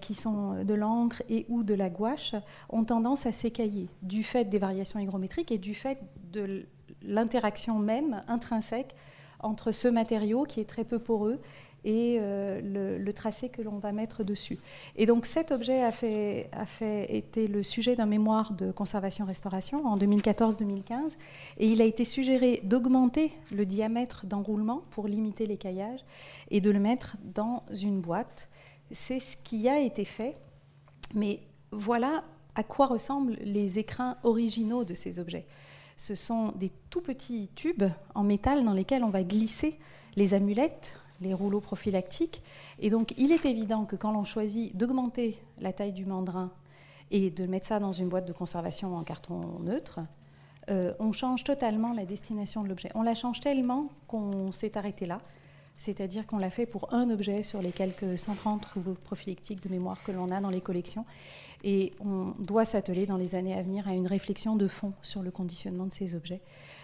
qui 0.00 0.14
sont 0.14 0.64
de 0.64 0.74
l'encre 0.74 1.22
et 1.28 1.44
ou 1.50 1.62
de 1.62 1.74
la 1.74 1.90
gouache, 1.90 2.34
ont 2.70 2.84
tendance 2.84 3.26
à 3.26 3.32
s'écailler 3.32 3.88
du 4.02 4.22
fait 4.22 4.46
des 4.46 4.58
variations 4.58 4.98
hygrométriques 4.98 5.52
et 5.52 5.58
du 5.58 5.74
fait 5.74 5.98
de 6.32 6.64
l'interaction 7.02 7.78
même 7.78 8.22
intrinsèque 8.28 8.94
entre 9.40 9.72
ce 9.72 9.88
matériau 9.88 10.44
qui 10.44 10.60
est 10.60 10.68
très 10.68 10.84
peu 10.84 10.98
poreux 10.98 11.38
et 11.84 12.18
euh, 12.20 12.98
le, 12.98 13.12
tracé 13.12 13.48
que 13.48 13.62
l'on 13.62 13.78
va 13.78 13.92
mettre 13.92 14.22
dessus. 14.22 14.58
Et 14.96 15.06
donc 15.06 15.26
cet 15.26 15.50
objet 15.50 15.82
a, 15.82 15.92
fait, 15.92 16.48
été 17.08 17.48
le 17.48 17.62
sujet 17.62 17.96
d'un 17.96 18.06
mémoire 18.06 18.52
de 18.52 18.70
conservation-restauration 18.70 19.86
en 19.86 19.96
2014-2015 19.96 21.16
et 21.58 21.66
il 21.66 21.80
a 21.80 21.84
été 21.84 22.04
suggéré 22.04 22.60
d'augmenter 22.64 23.32
le 23.50 23.64
diamètre 23.66 24.26
d'enroulement 24.26 24.82
pour 24.90 25.08
limiter 25.08 25.46
les 25.46 25.56
caillages 25.56 26.04
et 26.50 26.60
de 26.60 26.70
le 26.70 26.78
mettre 26.78 27.16
dans 27.22 27.62
une 27.80 28.00
boîte. 28.00 28.48
C'est 28.90 29.20
ce 29.20 29.36
qui 29.36 29.68
a 29.68 29.80
été 29.80 30.04
fait, 30.04 30.36
mais 31.14 31.40
voilà 31.70 32.24
à 32.54 32.62
quoi 32.62 32.86
ressemblent 32.86 33.36
les 33.42 33.78
écrins 33.78 34.16
originaux 34.22 34.84
de 34.84 34.94
ces 34.94 35.18
objets. 35.18 35.46
Ce 35.96 36.14
sont 36.14 36.52
des 36.52 36.70
tout 36.90 37.00
petits 37.00 37.50
tubes 37.54 37.84
en 38.14 38.22
métal 38.22 38.64
dans 38.64 38.72
lesquels 38.72 39.04
on 39.04 39.10
va 39.10 39.24
glisser 39.24 39.78
les 40.16 40.34
amulettes, 40.34 40.98
les 41.20 41.34
rouleaux 41.34 41.60
prophylactiques. 41.60 42.42
Et 42.78 42.90
donc, 42.90 43.14
il 43.16 43.32
est 43.32 43.44
évident 43.44 43.84
que 43.84 43.96
quand 43.96 44.12
l'on 44.12 44.24
choisit 44.24 44.76
d'augmenter 44.76 45.40
la 45.60 45.72
taille 45.72 45.92
du 45.92 46.06
mandrin 46.06 46.50
et 47.10 47.30
de 47.30 47.46
mettre 47.46 47.66
ça 47.66 47.78
dans 47.78 47.92
une 47.92 48.08
boîte 48.08 48.26
de 48.26 48.32
conservation 48.32 48.96
en 48.96 49.02
carton 49.02 49.40
neutre, 49.60 50.00
euh, 50.70 50.92
on 50.98 51.12
change 51.12 51.44
totalement 51.44 51.92
la 51.92 52.04
destination 52.04 52.62
de 52.62 52.68
l'objet. 52.68 52.90
On 52.94 53.02
la 53.02 53.14
change 53.14 53.40
tellement 53.40 53.88
qu'on 54.06 54.52
s'est 54.52 54.76
arrêté 54.76 55.06
là. 55.06 55.20
C'est-à-dire 55.78 56.26
qu'on 56.26 56.38
l'a 56.38 56.50
fait 56.50 56.66
pour 56.66 56.92
un 56.92 57.08
objet 57.08 57.44
sur 57.44 57.62
les 57.62 57.70
quelques 57.70 58.18
130 58.18 58.64
rouleaux 58.66 58.94
prophylactiques 58.94 59.62
de 59.62 59.68
mémoire 59.68 60.02
que 60.02 60.10
l'on 60.10 60.30
a 60.30 60.40
dans 60.40 60.50
les 60.50 60.60
collections. 60.60 61.06
Et 61.64 61.92
on 62.00 62.34
doit 62.38 62.64
s'atteler 62.64 63.06
dans 63.06 63.16
les 63.16 63.34
années 63.34 63.54
à 63.54 63.62
venir 63.62 63.88
à 63.88 63.92
une 63.92 64.06
réflexion 64.06 64.54
de 64.54 64.68
fond 64.68 64.92
sur 65.02 65.22
le 65.22 65.30
conditionnement 65.30 65.86
de 65.86 65.92
ces 65.92 66.14
objets, 66.14 66.40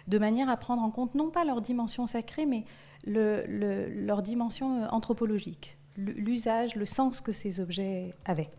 de 0.09 0.19
manière 0.19 0.49
à 0.49 0.57
prendre 0.57 0.83
en 0.83 0.91
compte 0.91 1.15
non 1.15 1.31
pas 1.31 1.45
leur 1.45 1.61
dimension 1.61 2.07
sacrée, 2.07 2.47
mais 2.47 2.65
leur 3.07 4.23
dimension 4.23 4.83
euh, 4.83 4.89
anthropologique, 4.91 5.77
l'usage, 5.97 6.75
le 6.75 6.87
sens 6.87 7.21
que 7.21 7.33
ces 7.33 7.61
objets 7.61 8.13
avaient. 8.25 8.51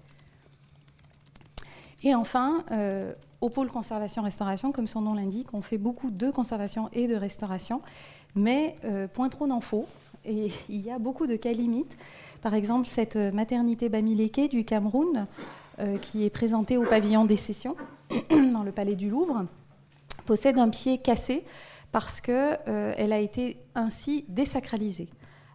Et 2.04 2.14
enfin, 2.14 2.64
euh, 2.72 3.14
au 3.42 3.50
pôle 3.50 3.70
conservation-restauration, 3.70 4.72
comme 4.72 4.88
son 4.88 5.02
nom 5.02 5.16
l'indique, 5.16 5.54
on 5.54 5.62
fait 5.62 5.78
beaucoup 5.80 6.12
de 6.12 6.30
conservation 6.30 6.90
et 6.94 7.08
de 7.08 7.16
restauration, 7.16 7.82
mais 8.36 8.76
euh, 8.84 9.08
point 9.08 9.30
trop 9.30 9.48
n'en 9.48 9.62
faut. 9.62 9.88
Et 10.24 10.52
il 10.70 10.82
y 10.82 10.92
a 10.92 11.00
beaucoup 11.00 11.28
de 11.28 11.36
cas 11.36 11.52
limites. 11.52 11.98
Par 12.42 12.54
exemple, 12.54 12.88
cette 12.88 13.16
maternité 13.16 13.90
Bamileke 13.90 14.52
du 14.52 14.66
Cameroun, 14.66 15.26
qui 16.02 16.24
est 16.24 16.30
présentée 16.30 16.78
au 16.78 16.86
pavillon 16.86 17.26
des 17.26 17.36
sessions, 17.36 17.76
dans 18.52 18.64
le 18.64 18.72
palais 18.72 18.96
du 18.96 19.10
Louvre, 19.10 19.46
possède 20.26 20.58
un 20.58 20.70
pied 20.70 20.98
cassé 20.98 21.44
parce 21.92 22.20
qu'elle 22.20 22.60
euh, 22.68 22.94
a 22.98 23.20
été 23.20 23.58
ainsi 23.74 24.26
désacralisée. 24.28 25.08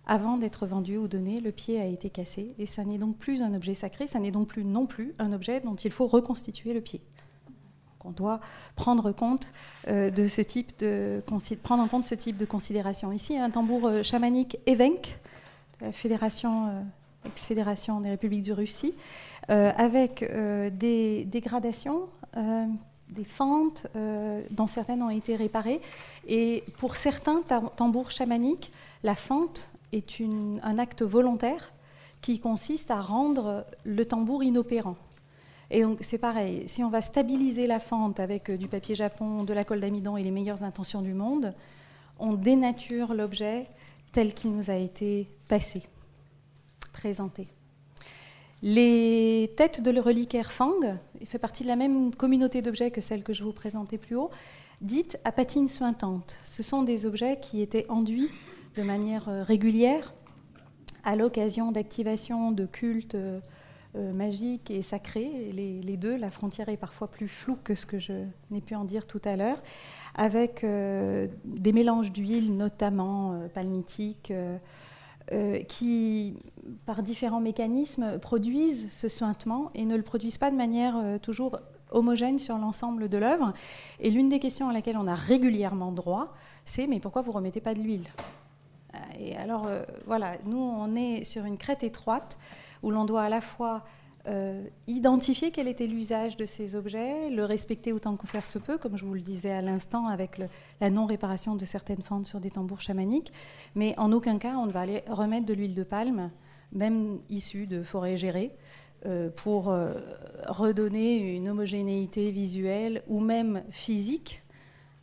Avant 0.07 0.39
d'être 0.39 0.67
vendue 0.67 0.97
ou 0.97 1.07
donnée, 1.07 1.41
le 1.41 1.53
pied 1.53 1.79
a 1.81 1.85
été 1.85 2.09
cassé 2.09 2.55
et 2.59 2.67
ça 2.67 2.85
n'est 2.85 2.99
donc 2.99 3.19
plus 3.19 3.43
un 3.43 3.53
objet 3.55 3.75
sacré, 3.75 4.07
ça 4.07 4.19
n'est 4.19 4.31
donc 4.31 4.49
plus 4.49 4.65
non 4.65 4.87
plus 4.87 5.15
un 5.19 5.33
objet 5.33 5.61
dont 5.61 5.75
il 5.75 5.91
faut 5.91 6.07
reconstituer 6.07 6.73
le 6.73 6.81
pied. 6.81 7.03
on 8.05 8.11
doit 8.11 8.41
prendre 8.75 9.13
compte 9.13 9.53
euh, 9.89 10.11
de 10.11 10.27
ce 10.27 10.41
type 10.41 10.79
de 10.79 11.23
prendre 11.63 11.83
en 11.83 11.89
compte 11.89 12.05
ce 12.05 12.15
type 12.15 12.39
de 12.39 12.47
considération. 12.47 13.13
Ici, 13.13 13.37
un 13.37 13.51
tambour 13.51 13.87
euh, 13.87 14.03
chamanique 14.03 14.59
Evenk, 14.67 15.19
la 15.81 15.93
fédération 15.93 16.85
ex-fédération 17.27 18.01
des 18.01 18.11
républiques 18.11 18.47
de 18.47 18.53
Russie, 18.53 18.95
avec 19.49 20.25
des 20.79 21.25
dégradations 21.25 22.09
des 23.11 23.25
fentes 23.25 23.87
euh, 23.97 24.43
dont 24.51 24.67
certaines 24.67 25.03
ont 25.03 25.11
été 25.11 25.37
réparées. 25.37 25.81
Et 26.27 26.65
pour 26.79 26.97
certains 26.97 27.43
tambours 27.77 28.11
chamaniques, 28.11 28.71
la 29.03 29.15
fente 29.15 29.71
est 29.93 30.23
un 30.63 30.79
acte 30.79 31.03
volontaire 31.03 31.73
qui 32.21 32.39
consiste 32.39 32.91
à 32.91 33.01
rendre 33.01 33.65
le 33.85 34.05
tambour 34.05 34.45
inopérant. 34.45 34.97
Et 35.71 35.83
donc 35.83 35.99
c'est 36.01 36.19
pareil, 36.19 36.65
si 36.67 36.83
on 36.83 36.91
va 36.91 37.01
stabiliser 37.01 37.67
la 37.67 37.79
fente 37.79 38.19
avec 38.21 38.51
euh, 38.51 38.57
du 38.57 38.67
papier 38.67 38.95
japon, 38.95 39.45
de 39.45 39.53
la 39.53 39.65
colle 39.65 39.81
d'amidon 39.81 40.17
et 40.17 40.23
les 40.23 40.33
meilleures 40.33 40.65
intentions 40.65 41.03
du 41.03 41.15
monde, 41.15 41.55
on 42.19 42.35
dénature 42.35 43.15
l'objet 43.15 43.67
tel 44.13 44.35
qu'il 44.35 44.51
nous 44.51 44.71
a 44.71 44.75
été 44.75 45.29
passé, 45.49 45.83
présenté. 46.93 47.47
Les 48.63 49.53
têtes 49.57 49.83
de 49.83 49.99
reliquaire 49.99 50.53
Fang, 50.53 50.81
fait 51.25 51.39
partie 51.39 51.63
de 51.63 51.69
la 51.69 51.77
même 51.77 52.15
communauté 52.15 52.61
d'objets 52.61 52.91
que 52.91 53.01
celle 53.01 53.23
que 53.23 53.33
je 53.33 53.43
vous 53.43 53.53
présentais 53.53 53.97
plus 53.97 54.17
haut, 54.17 54.31
dites 54.83 55.19
à 55.25 55.33
patine 55.33 55.69
sointante. 55.69 56.37
Ce 56.45 56.63
sont 56.63 56.83
des 56.83 57.07
objets 57.07 57.39
qui 57.41 57.63
étaient 57.63 57.87
enduits 57.89 58.31
de 58.77 58.83
manière 58.83 59.29
euh, 59.29 59.43
régulière 59.43 60.15
à 61.05 61.17
l'occasion 61.17 61.73
d'activations 61.73 62.53
de 62.53 62.67
cultes 62.67 63.15
euh, 63.15 63.41
euh, 63.97 64.13
magiques 64.13 64.71
et 64.71 64.83
sacrés, 64.83 65.51
les, 65.53 65.97
deux. 65.97 66.17
La 66.17 66.31
frontière 66.31 66.69
est 66.69 66.77
parfois 66.77 67.09
plus 67.09 67.29
floue 67.29 67.59
que 67.65 67.75
ce 67.75 67.87
que 67.87 67.99
je 67.99 68.13
n'ai 68.51 68.61
pu 68.61 68.75
en 68.75 68.85
dire 68.85 69.07
tout 69.07 69.21
à 69.25 69.37
l'heure, 69.37 69.61
avec 70.15 70.65
des 70.65 71.73
mélanges 71.73 72.13
d'huile, 72.13 72.57
notamment 72.57 73.41
palmitiques 73.53 74.31
euh, 74.31 74.57
qui, 75.69 76.35
par 76.87 77.03
différents 77.03 77.41
mécanismes, 77.41 78.19
produisent 78.19 78.91
ce 78.93 79.09
sointement 79.09 79.71
et 79.75 79.85
ne 79.85 79.97
le 79.97 80.03
produisent 80.03 80.39
pas 80.39 80.51
de 80.51 80.57
manière 80.57 80.97
euh, 80.97 81.19
toujours 81.19 81.59
homogène 81.91 82.39
sur 82.39 82.59
l'ensemble 82.59 83.09
de 83.09 83.19
l'œuvre. 83.19 83.53
Et 84.01 84.11
l'une 84.11 84.29
des 84.29 84.39
questions 84.39 84.69
à 84.69 84.73
laquelle 84.73 84.97
on 84.97 85.07
a 85.07 85.15
régulièrement 85.15 85.93
droit, 85.93 86.33
c'est 86.65 86.87
mais 86.87 87.01
pourquoi 87.01 87.23
vous 87.23 87.33
remettez 87.33 87.61
pas 87.61 87.75
de 87.75 87.81
l'huile? 87.81 88.09
Euh, 88.95 88.99
Et 89.19 89.37
alors 89.37 89.69
voilà, 90.07 90.37
nous 90.45 90.59
on 90.59 90.95
est 90.97 91.25
sur 91.25 91.45
une 91.45 91.57
crête 91.59 91.83
étroite 91.83 92.37
où 92.83 92.91
l'on 92.91 93.05
doit 93.05 93.23
à 93.23 93.29
la 93.29 93.41
fois 93.41 93.85
euh, 94.27 94.63
identifier 94.87 95.51
quel 95.51 95.67
était 95.67 95.87
l'usage 95.87 96.37
de 96.37 96.45
ces 96.45 96.75
objets, 96.75 97.31
le 97.31 97.45
respecter 97.45 97.93
autant 97.93 98.17
que 98.17 98.27
faire 98.27 98.45
se 98.45 98.59
peut, 98.59 98.77
comme 98.77 98.99
je 98.99 99.07
vous 99.07 99.15
le 99.15 99.23
disais 99.23 99.51
à 99.51 99.63
l'instant 99.63 100.05
avec 100.07 100.39
la 100.81 100.91
non-réparation 100.91 101.57
de 101.57 101.65
certaines 101.65 102.03
fentes 102.03 102.27
sur 102.27 102.39
des 102.39 102.51
tambours 102.51 102.83
chamaniques, 102.83 103.33
mais 103.75 103.99
en 103.99 104.13
aucun 104.13 104.39
cas 104.39 104.57
on 104.57 104.67
ne 104.67 104.73
va 104.73 104.81
aller 104.81 105.03
remettre 105.09 105.47
de 105.47 105.55
l'huile 105.55 105.75
de 105.75 105.85
palme, 105.85 106.31
même 106.73 107.21
issue 107.31 107.67
de 107.67 107.83
forêts 107.83 108.19
gérées, 108.19 108.55
euh, 109.07 109.31
pour 109.31 109.71
euh, 109.71 109.95
redonner 110.49 111.17
une 111.17 111.49
homogénéité 111.49 112.31
visuelle 112.31 113.03
ou 113.09 113.21
même 113.21 113.63
physique 113.71 114.43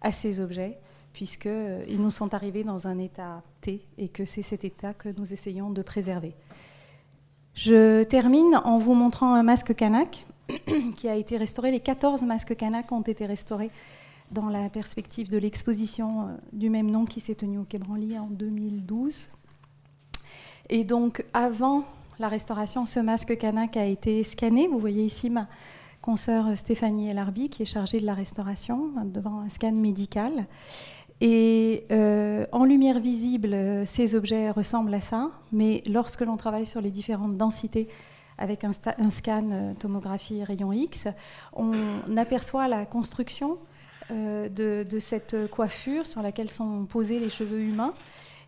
à 0.01 0.11
ces 0.11 0.39
objets, 0.39 0.77
puisqu'ils 1.13 1.99
nous 1.99 2.11
sont 2.11 2.35
arrivés 2.35 2.63
dans 2.63 2.87
un 2.87 2.99
état 2.99 3.41
T 3.61 3.83
et 3.97 4.09
que 4.09 4.25
c'est 4.25 4.43
cet 4.43 4.63
état 4.63 4.93
que 4.93 5.09
nous 5.17 5.33
essayons 5.33 5.71
de 5.71 5.81
préserver. 5.81 6.35
Je 7.57 8.03
termine 8.03 8.61
en 8.65 8.77
vous 8.77 8.93
montrant 8.93 9.33
un 9.33 9.41
masque 9.41 9.73
Kanak 9.73 10.27
qui 10.95 11.09
a 11.09 11.15
été 11.15 11.37
restauré. 11.37 11.71
Les 11.71 11.79
14 11.79 12.21
masques 12.21 12.55
Kanak 12.55 12.91
ont 12.91 13.01
été 13.01 13.25
restaurés 13.25 13.71
dans 14.29 14.47
la 14.49 14.69
perspective 14.69 15.27
de 15.27 15.39
l'exposition 15.39 16.21
euh, 16.21 16.25
du 16.53 16.69
même 16.69 16.91
nom 16.91 17.05
qui 17.05 17.19
s'est 17.19 17.33
tenue 17.33 17.57
au 17.57 17.63
Quai 17.63 17.79
Branly 17.79 18.19
en 18.19 18.27
2012. 18.27 19.31
Et 20.69 20.83
donc, 20.83 21.25
avant 21.33 21.83
la 22.19 22.27
restauration, 22.27 22.85
ce 22.85 22.99
masque 22.99 23.35
Kanak 23.39 23.75
a 23.75 23.85
été 23.85 24.23
scanné. 24.23 24.67
Vous 24.67 24.77
voyez 24.77 25.03
ici 25.03 25.31
ma 25.31 25.47
consoeur 26.03 26.55
Stéphanie 26.55 27.09
Elarbi 27.09 27.49
qui 27.49 27.63
est 27.63 27.65
chargée 27.65 27.99
de 27.99 28.05
la 28.05 28.13
restauration 28.13 28.91
devant 29.03 29.39
un 29.39 29.49
scan 29.49 29.71
médical. 29.71 30.45
Et 31.19 31.85
euh, 31.91 32.45
en 32.51 32.63
lumière 32.63 32.99
visible, 32.99 33.55
ces 33.85 34.13
objets 34.13 34.51
ressemblent 34.51 34.93
à 34.93 35.01
ça, 35.01 35.31
mais 35.51 35.81
lorsque 35.87 36.21
l'on 36.21 36.37
travaille 36.37 36.65
sur 36.65 36.81
les 36.81 36.91
différentes 36.91 37.37
densités 37.37 37.87
avec 38.37 38.63
un, 38.63 38.71
scan 39.09 39.49
euh, 39.51 39.73
tomographie 39.73 40.43
rayon 40.43 40.71
X, 40.71 41.07
on 41.53 41.73
aperçoit 42.17 42.67
la 42.67 42.85
construction 42.85 43.57
euh, 44.11 44.47
de, 44.47 44.99
cette 44.99 45.49
coiffure 45.49 46.05
sur 46.05 46.21
laquelle 46.21 46.51
sont 46.51 46.85
posés 46.85 47.19
les 47.19 47.31
cheveux 47.31 47.61
humains. 47.61 47.95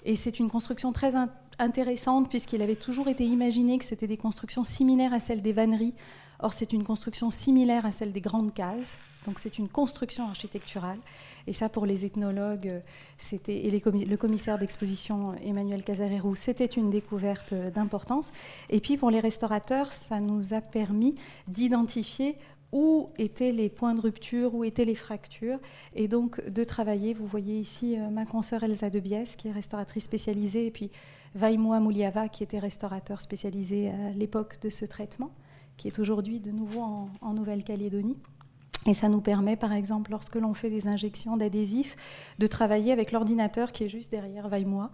Et 0.06 0.16
c'est 0.16 0.40
une 0.40 0.50
construction 0.50 0.94
très 0.94 1.14
intéressante 1.58 2.30
puisqu'il 2.30 2.62
avait 2.62 2.76
toujours 2.76 3.08
été 3.08 3.26
imaginé 3.26 3.80
que 3.80 3.84
c'était 3.84 4.08
des 4.08 4.16
constructions 4.16 4.64
similaires 4.64 5.14
à 5.14 5.20
celles 5.20 5.42
des 5.42 5.54
vanneries. 5.54 5.96
Or, 6.40 6.54
c'est 6.54 6.72
une 6.72 6.84
construction 6.84 7.32
similaire 7.32 7.86
à 7.86 7.92
celle 7.92 8.14
des 8.14 8.22
grandes 8.22 8.54
cases. 8.54 8.96
Donc, 9.26 9.40
c'est 9.40 9.58
une 9.58 9.68
construction 9.68 10.28
architecturale. 10.28 11.00
Et 11.50 11.54
ça, 11.54 11.68
pour 11.68 11.88
les 11.88 12.06
ethnologues 12.06 12.84
et 13.48 13.72
le 13.72 14.16
commissaire 14.18 14.60
d'exposition 14.60 15.34
Emmanuel 15.44 15.84
Casarero, 15.84 16.36
c'était 16.36 16.68
une 16.68 16.92
découverte 16.92 17.54
euh, 17.54 17.72
d'importance. 17.72 18.32
Et 18.70 18.80
puis 18.80 18.98
pour 18.98 19.10
les 19.10 19.20
restaurateurs, 19.20 19.92
ça 19.92 20.20
nous 20.20 20.54
a 20.54 20.62
permis 20.62 21.16
d'identifier 21.48 22.36
où 22.72 23.10
étaient 23.18 23.52
les 23.52 23.68
points 23.68 23.96
de 23.96 24.02
rupture, 24.02 24.54
où 24.54 24.64
étaient 24.64 24.86
les 24.86 24.94
fractures, 24.94 25.58
et 25.96 26.08
donc 26.08 26.40
de 26.48 26.64
travailler. 26.64 27.16
Vous 27.16 27.26
voyez 27.26 27.58
ici 27.58 27.98
euh, 27.98 28.10
ma 28.12 28.28
consoeur 28.28 28.62
Elsa 28.62 28.92
de 28.92 29.00
Biès, 29.00 29.36
qui 29.36 29.48
est 29.48 29.52
restauratrice 29.52 30.04
spécialisée, 30.04 30.68
et 30.68 30.72
puis 30.72 30.92
Vaimoa 31.34 31.80
Mouliava, 31.80 32.30
qui 32.30 32.44
était 32.44 32.60
restaurateur 32.60 33.22
spécialisé 33.22 33.90
à 33.90 34.12
l'époque 34.12 34.62
de 34.62 34.70
ce 34.70 34.86
traitement, 34.86 35.32
qui 35.78 35.88
est 35.88 35.98
aujourd'hui 35.98 36.40
de 36.40 36.52
nouveau 36.52 37.10
en 37.22 37.34
Nouvelle-Calédonie. 37.34 38.18
Et 38.86 38.94
ça 38.94 39.10
nous 39.10 39.22
permet, 39.22 39.56
par 39.56 39.74
exemple, 39.74 40.12
lorsque 40.12 40.36
l'on 40.36 40.54
fait 40.54 40.70
des 40.70 40.88
injections 40.88 41.36
d'adhésifs, 41.36 41.96
de 42.40 42.48
travailler 42.48 42.92
avec 42.92 43.12
l'ordinateur 43.12 43.72
qui 43.72 43.84
est 43.84 43.90
juste 43.90 44.12
derrière 44.12 44.48
Vaille-moi, 44.48 44.90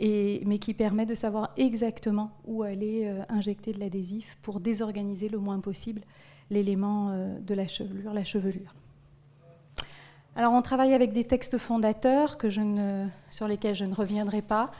mais 0.00 0.58
qui 0.60 0.74
permet 0.74 1.06
de 1.06 1.14
savoir 1.14 1.52
exactement 1.56 2.30
où 2.44 2.62
aller 2.62 3.04
euh, 3.04 3.22
injecter 3.28 3.72
de 3.72 3.80
l'adhésif 3.80 4.36
pour 4.42 4.60
désorganiser 4.60 5.28
le 5.28 5.38
moins 5.38 5.60
possible 5.60 6.02
l'élément 6.50 7.10
euh, 7.10 7.38
de 7.38 7.54
la 7.54 7.68
chevelure, 7.68 8.12
la 8.12 8.24
chevelure. 8.24 8.74
Alors 10.34 10.52
on 10.54 10.62
travaille 10.62 10.94
avec 10.94 11.12
des 11.12 11.24
textes 11.24 11.58
fondateurs 11.58 12.38
que 12.38 12.50
je 12.50 12.62
ne, 12.62 13.06
sur 13.28 13.46
lesquels 13.46 13.76
je 13.76 13.84
ne 13.84 13.94
reviendrai 13.94 14.42
pas. 14.42 14.72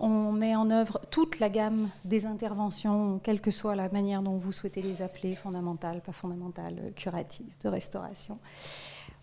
On 0.00 0.32
met 0.32 0.54
en 0.54 0.70
œuvre 0.70 1.00
toute 1.10 1.38
la 1.38 1.48
gamme 1.48 1.88
des 2.04 2.26
interventions, 2.26 3.20
quelle 3.22 3.40
que 3.40 3.50
soit 3.50 3.74
la 3.74 3.88
manière 3.88 4.22
dont 4.22 4.36
vous 4.36 4.52
souhaitez 4.52 4.82
les 4.82 5.02
appeler, 5.02 5.34
fondamentales, 5.34 6.00
pas 6.00 6.12
fondamentales, 6.12 6.92
curatives, 6.94 7.52
de 7.62 7.68
restauration. 7.68 8.38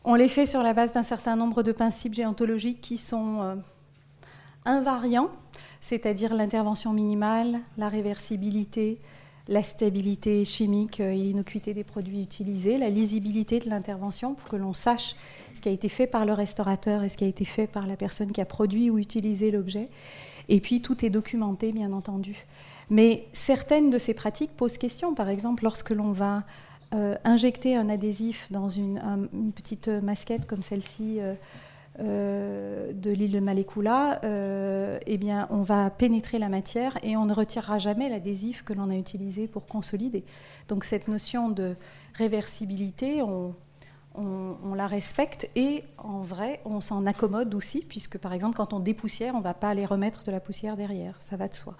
On 0.03 0.15
les 0.15 0.27
fait 0.27 0.45
sur 0.45 0.63
la 0.63 0.73
base 0.73 0.91
d'un 0.91 1.03
certain 1.03 1.35
nombre 1.35 1.63
de 1.63 1.71
principes 1.71 2.13
géontologiques 2.13 2.81
qui 2.81 2.97
sont 2.97 3.41
euh, 3.41 3.55
invariants, 4.65 5.29
c'est-à-dire 5.79 6.33
l'intervention 6.33 6.91
minimale, 6.91 7.59
la 7.77 7.87
réversibilité, 7.89 8.99
la 9.47 9.63
stabilité 9.63 10.43
chimique 10.45 10.99
et 10.99 11.15
l'innocuité 11.15 11.73
des 11.73 11.83
produits 11.83 12.21
utilisés, 12.21 12.77
la 12.77 12.89
lisibilité 12.89 13.59
de 13.59 13.69
l'intervention 13.69 14.35
pour 14.35 14.47
que 14.47 14.55
l'on 14.55 14.73
sache 14.73 15.15
ce 15.53 15.61
qui 15.61 15.69
a 15.69 15.71
été 15.71 15.89
fait 15.89 16.07
par 16.07 16.25
le 16.25 16.33
restaurateur 16.33 17.03
et 17.03 17.09
ce 17.09 17.17
qui 17.17 17.25
a 17.25 17.27
été 17.27 17.45
fait 17.45 17.67
par 17.67 17.85
la 17.87 17.97
personne 17.97 18.31
qui 18.31 18.41
a 18.41 18.45
produit 18.45 18.89
ou 18.89 18.97
utilisé 18.97 19.51
l'objet. 19.51 19.89
Et 20.49 20.59
puis 20.59 20.81
tout 20.81 21.05
est 21.05 21.09
documenté, 21.09 21.71
bien 21.71 21.91
entendu. 21.93 22.45
Mais 22.89 23.27
certaines 23.33 23.89
de 23.89 23.97
ces 23.97 24.13
pratiques 24.13 24.55
posent 24.55 24.77
question. 24.77 25.13
Par 25.13 25.29
exemple, 25.29 25.63
lorsque 25.63 25.91
l'on 25.91 26.11
va 26.11 26.43
euh, 26.93 27.15
injecter 27.23 27.75
un 27.75 27.89
adhésif 27.89 28.47
dans 28.51 28.67
une, 28.67 29.01
petite 29.55 29.87
masquette 29.87 30.45
comme 30.45 30.61
celle-ci 30.61 31.19
euh, 31.19 31.33
euh, 31.99 32.93
de 32.93 33.09
l'île 33.09 33.31
de 33.31 33.39
Malekula, 33.39 34.19
eh 34.23 35.17
bien, 35.17 35.47
on 35.49 35.63
va 35.63 35.89
pénétrer 35.89 36.37
la 36.39 36.49
matière 36.49 36.97
et 37.01 37.17
on 37.17 37.25
ne 37.25 37.33
retirera 37.33 37.79
jamais 37.79 38.09
l'adhésif 38.09 38.63
que 38.63 38.73
l'on 38.73 38.89
a 38.91 38.95
utilisé 38.95 39.47
pour 39.47 39.65
consolider. 39.65 40.23
Donc 40.67 40.83
cette 40.83 41.07
notion 41.07 41.49
de 41.49 41.75
réversibilité, 42.13 43.23
on, 43.23 43.55
on, 44.15 44.73
la 44.75 44.87
respecte 44.87 45.49
et 45.55 45.83
en 45.97 46.21
vrai, 46.21 46.61
on 46.65 46.81
s'en 46.81 47.05
accommode 47.05 47.53
aussi, 47.55 47.81
puisque 47.81 48.17
par 48.17 48.33
exemple, 48.33 48.57
quand 48.57 48.73
on 48.73 48.79
dépoussière, 48.79 49.33
on 49.35 49.39
ne 49.39 49.43
va 49.43 49.53
pas 49.53 49.69
aller 49.69 49.85
remettre 49.85 50.23
de 50.23 50.31
la 50.31 50.39
poussière 50.39 50.77
derrière, 50.77 51.15
ça 51.19 51.35
va 51.35 51.47
de 51.47 51.53
soi. 51.53 51.73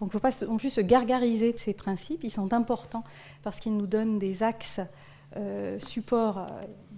Donc 0.00 0.06
il 0.12 0.16
ne 0.16 0.20
faut 0.20 0.20
pas 0.20 0.46
non 0.46 0.56
plus 0.56 0.70
se 0.70 0.80
gargariser 0.80 1.52
de 1.52 1.58
ces 1.58 1.74
principes, 1.74 2.24
ils 2.24 2.30
sont 2.30 2.52
importants 2.52 3.04
parce 3.42 3.60
qu'ils 3.60 3.76
nous 3.76 3.86
donnent 3.86 4.18
des 4.18 4.42
axes 4.42 4.80
euh, 5.36 5.78
supports, 5.78 6.46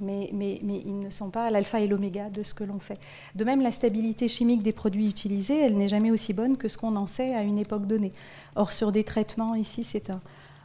mais, 0.00 0.30
mais, 0.32 0.58
ils 0.64 0.98
ne 0.98 1.10
sont 1.10 1.30
pas 1.30 1.50
l'alpha 1.50 1.80
et 1.80 1.86
l'oméga 1.86 2.30
de 2.30 2.42
ce 2.42 2.54
que 2.54 2.64
l'on 2.64 2.78
fait. 2.78 2.98
De 3.34 3.44
même, 3.44 3.60
la 3.60 3.70
stabilité 3.70 4.26
chimique 4.26 4.62
des 4.62 4.72
produits 4.72 5.06
utilisés, 5.06 5.60
elle 5.60 5.76
n'est 5.76 5.88
jamais 5.88 6.10
aussi 6.10 6.32
bonne 6.32 6.56
que 6.56 6.68
ce 6.68 6.78
qu'on 6.78 6.96
en 6.96 7.06
sait 7.06 7.34
à 7.34 7.42
une 7.42 7.58
époque 7.58 7.86
donnée. 7.86 8.12
Or, 8.56 8.72
sur 8.72 8.90
des 8.90 9.04
traitements, 9.04 9.54
ici, 9.54 9.84
c'est 9.84 10.10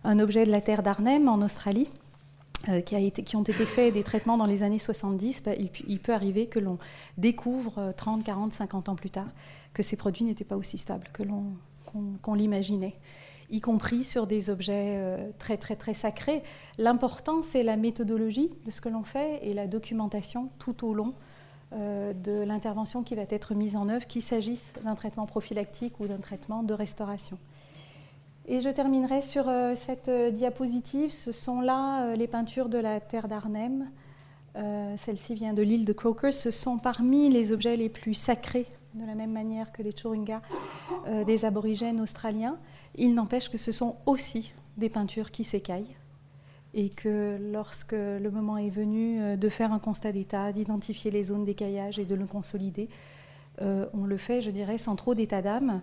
un, 0.05 0.19
objet 0.19 0.45
de 0.45 0.51
la 0.51 0.61
terre 0.61 0.81
d'Arnhem 0.81 1.27
en 1.27 1.41
Australie 1.41 1.89
euh, 1.89 2.06
été, 2.67 3.23
qui, 3.23 3.35
ont 3.35 3.43
été 3.43 3.65
faits 3.65 3.93
des 3.93 4.03
traitements 4.03 4.37
dans 4.37 4.45
les 4.45 4.63
années 4.63 4.79
70, 4.79 5.43
bah, 5.43 5.51
il, 5.87 5.99
peut 5.99 6.13
arriver 6.13 6.47
que 6.47 6.59
l'on 6.59 6.77
découvre 7.17 7.93
30, 7.95 8.23
40, 8.23 8.53
50 8.53 8.89
ans 8.89 8.95
plus 8.95 9.09
tard 9.09 9.27
que 9.73 9.83
ces 9.83 9.95
produits 9.95 10.23
n'étaient 10.23 10.43
pas 10.43 10.57
aussi 10.57 10.77
stables 10.77 11.07
que 11.13 11.23
l'on, 11.23 11.53
qu'on, 12.21 12.33
l'imaginait, 12.33 12.95
y 13.49 13.61
compris 13.61 14.03
sur 14.03 14.27
des 14.27 14.49
objets 14.49 14.97
euh, 14.97 15.29
très 15.37 15.57
très 15.57 15.75
très 15.75 15.93
sacrés. 15.93 16.43
L'important, 16.77 17.41
c'est 17.41 17.63
la 17.63 17.77
méthodologie 17.77 18.49
de 18.65 18.71
ce 18.71 18.81
que 18.81 18.89
l'on 18.89 19.03
fait 19.03 19.39
et 19.43 19.53
la 19.53 19.67
documentation 19.67 20.49
tout 20.59 20.85
au 20.85 20.93
long 20.93 21.13
euh, 21.73 22.13
de 22.13 22.43
l'intervention 22.43 23.03
qui 23.03 23.15
va 23.15 23.23
être 23.29 23.53
mise 23.53 23.75
en 23.75 23.89
œuvre, 23.89 24.07
qu'il 24.07 24.21
s'agisse 24.21 24.73
d'un 24.83 24.95
traitement 24.95 25.25
prophylactique 25.25 25.99
ou 25.99 26.07
d'un 26.07 26.17
traitement 26.17 26.63
de 26.63 26.73
restauration. 26.73 27.37
Et 28.49 28.61
je 28.61 28.69
terminerai 28.69 29.21
sur 29.21 29.49
euh, 29.49 29.75
cette 29.75 30.07
euh, 30.07 30.31
diapositive. 30.31 31.11
Ce 31.11 31.33
sont 31.33 31.59
là 31.59 32.03
euh, 32.03 32.15
les 32.15 32.27
peintures 32.27 32.69
de 32.69 32.77
la 32.77 33.01
terre 33.01 33.27
d'Arnhem. 33.27 33.89
Celle-ci 34.97 35.35
vient 35.35 35.53
de 35.53 35.61
l'île 35.61 35.85
de 35.85 35.93
Croker. 35.93 36.33
Ce 36.33 36.49
sont 36.49 36.79
parmi 36.79 37.29
les 37.29 37.51
objets 37.51 37.77
les 37.77 37.89
plus 37.89 38.15
sacrés, 38.15 38.65
de 38.95 39.05
la 39.05 39.13
même 39.13 39.31
manière 39.31 39.71
que 39.71 39.83
les 39.83 39.91
Churunga 39.91 40.41
des 41.27 41.45
aborigènes 41.45 42.01
australiens. 42.01 42.57
Il 42.95 43.13
n'empêche 43.13 43.49
que 43.49 43.59
ce 43.59 43.71
sont 43.71 43.97
aussi 44.07 44.53
des 44.75 44.89
peintures 44.89 45.29
qui 45.29 45.43
s'écaillent 45.43 45.95
et 46.73 46.89
que 46.89 47.37
lorsque 47.53 47.91
le 47.91 48.31
moment 48.31 48.57
est 48.57 48.71
venu 48.71 49.37
de 49.37 49.47
faire 49.47 49.71
un 49.71 49.77
constat 49.77 50.11
d'état, 50.11 50.51
d'identifier 50.51 51.11
les 51.11 51.21
zones 51.21 51.45
d'écaillage 51.45 51.99
et 51.99 52.05
de 52.05 52.15
le 52.15 52.25
consolider, 52.25 52.89
on 53.61 54.05
le 54.05 54.17
fait, 54.17 54.41
je 54.41 54.49
dirais, 54.49 54.79
sans 54.79 54.95
trop 54.95 55.13
d'état 55.13 55.43
d'âme, 55.43 55.81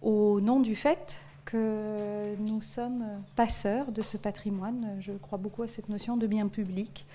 au 0.00 0.40
nom 0.40 0.60
du 0.60 0.76
fait 0.76 1.18
que 1.44 2.36
nous 2.38 2.60
sommes 2.60 3.04
passeurs 3.36 3.92
de 3.92 4.02
ce 4.02 4.16
patrimoine. 4.16 4.96
Je 5.00 5.12
crois 5.12 5.38
beaucoup 5.38 5.62
à 5.62 5.68
cette 5.68 5.88
notion 5.88 6.16
de 6.16 6.26
bien 6.26 6.48
public. 6.48 7.06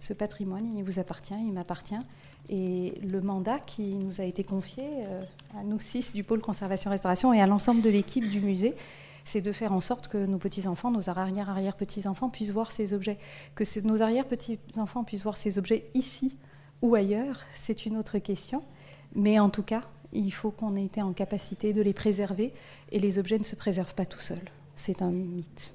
Ce 0.00 0.14
patrimoine, 0.14 0.76
il 0.76 0.82
vous 0.82 0.98
appartient, 0.98 1.34
il 1.34 1.52
m'appartient. 1.52 1.98
Et 2.48 2.98
le 3.02 3.20
mandat 3.20 3.58
qui 3.58 3.96
nous 3.96 4.20
a 4.20 4.24
été 4.24 4.44
confié 4.44 4.84
euh, 4.84 5.22
à 5.58 5.62
nous 5.62 5.78
six 5.78 6.14
du 6.14 6.24
pôle 6.24 6.40
conservation-restauration 6.40 7.34
et 7.34 7.40
à 7.40 7.46
l'ensemble 7.46 7.82
de 7.82 7.90
l'équipe 7.90 8.28
du 8.28 8.40
musée, 8.40 8.74
c'est 9.24 9.42
de 9.42 9.52
faire 9.52 9.72
en 9.72 9.82
sorte 9.82 10.08
que 10.08 10.24
nos 10.24 10.38
petits-enfants, 10.38 10.90
nos 10.90 11.10
arrière-arrière-petits-enfants 11.10 12.30
puissent 12.30 12.52
voir 12.52 12.72
ces 12.72 12.94
objets. 12.94 13.18
Que 13.54 13.64
nos 13.86 14.02
arrière-petits-enfants 14.02 15.04
puissent 15.04 15.22
voir 15.22 15.36
ces 15.36 15.58
objets 15.58 15.90
ici 15.94 16.36
ou 16.82 16.94
ailleurs, 16.94 17.38
c'est 17.54 17.84
une 17.84 17.96
autre 17.96 18.18
question. 18.18 18.62
Mais 19.14 19.38
en 19.38 19.50
tout 19.50 19.62
cas, 19.62 19.82
il 20.12 20.30
faut 20.32 20.50
qu'on 20.50 20.76
ait 20.76 20.84
été 20.84 21.02
en 21.02 21.12
capacité 21.12 21.72
de 21.72 21.82
les 21.82 21.92
préserver 21.92 22.52
et 22.92 22.98
les 22.98 23.18
objets 23.18 23.38
ne 23.38 23.44
se 23.44 23.56
préservent 23.56 23.94
pas 23.94 24.06
tout 24.06 24.20
seuls. 24.20 24.38
C'est 24.74 25.02
un 25.02 25.10
mythe. 25.10 25.74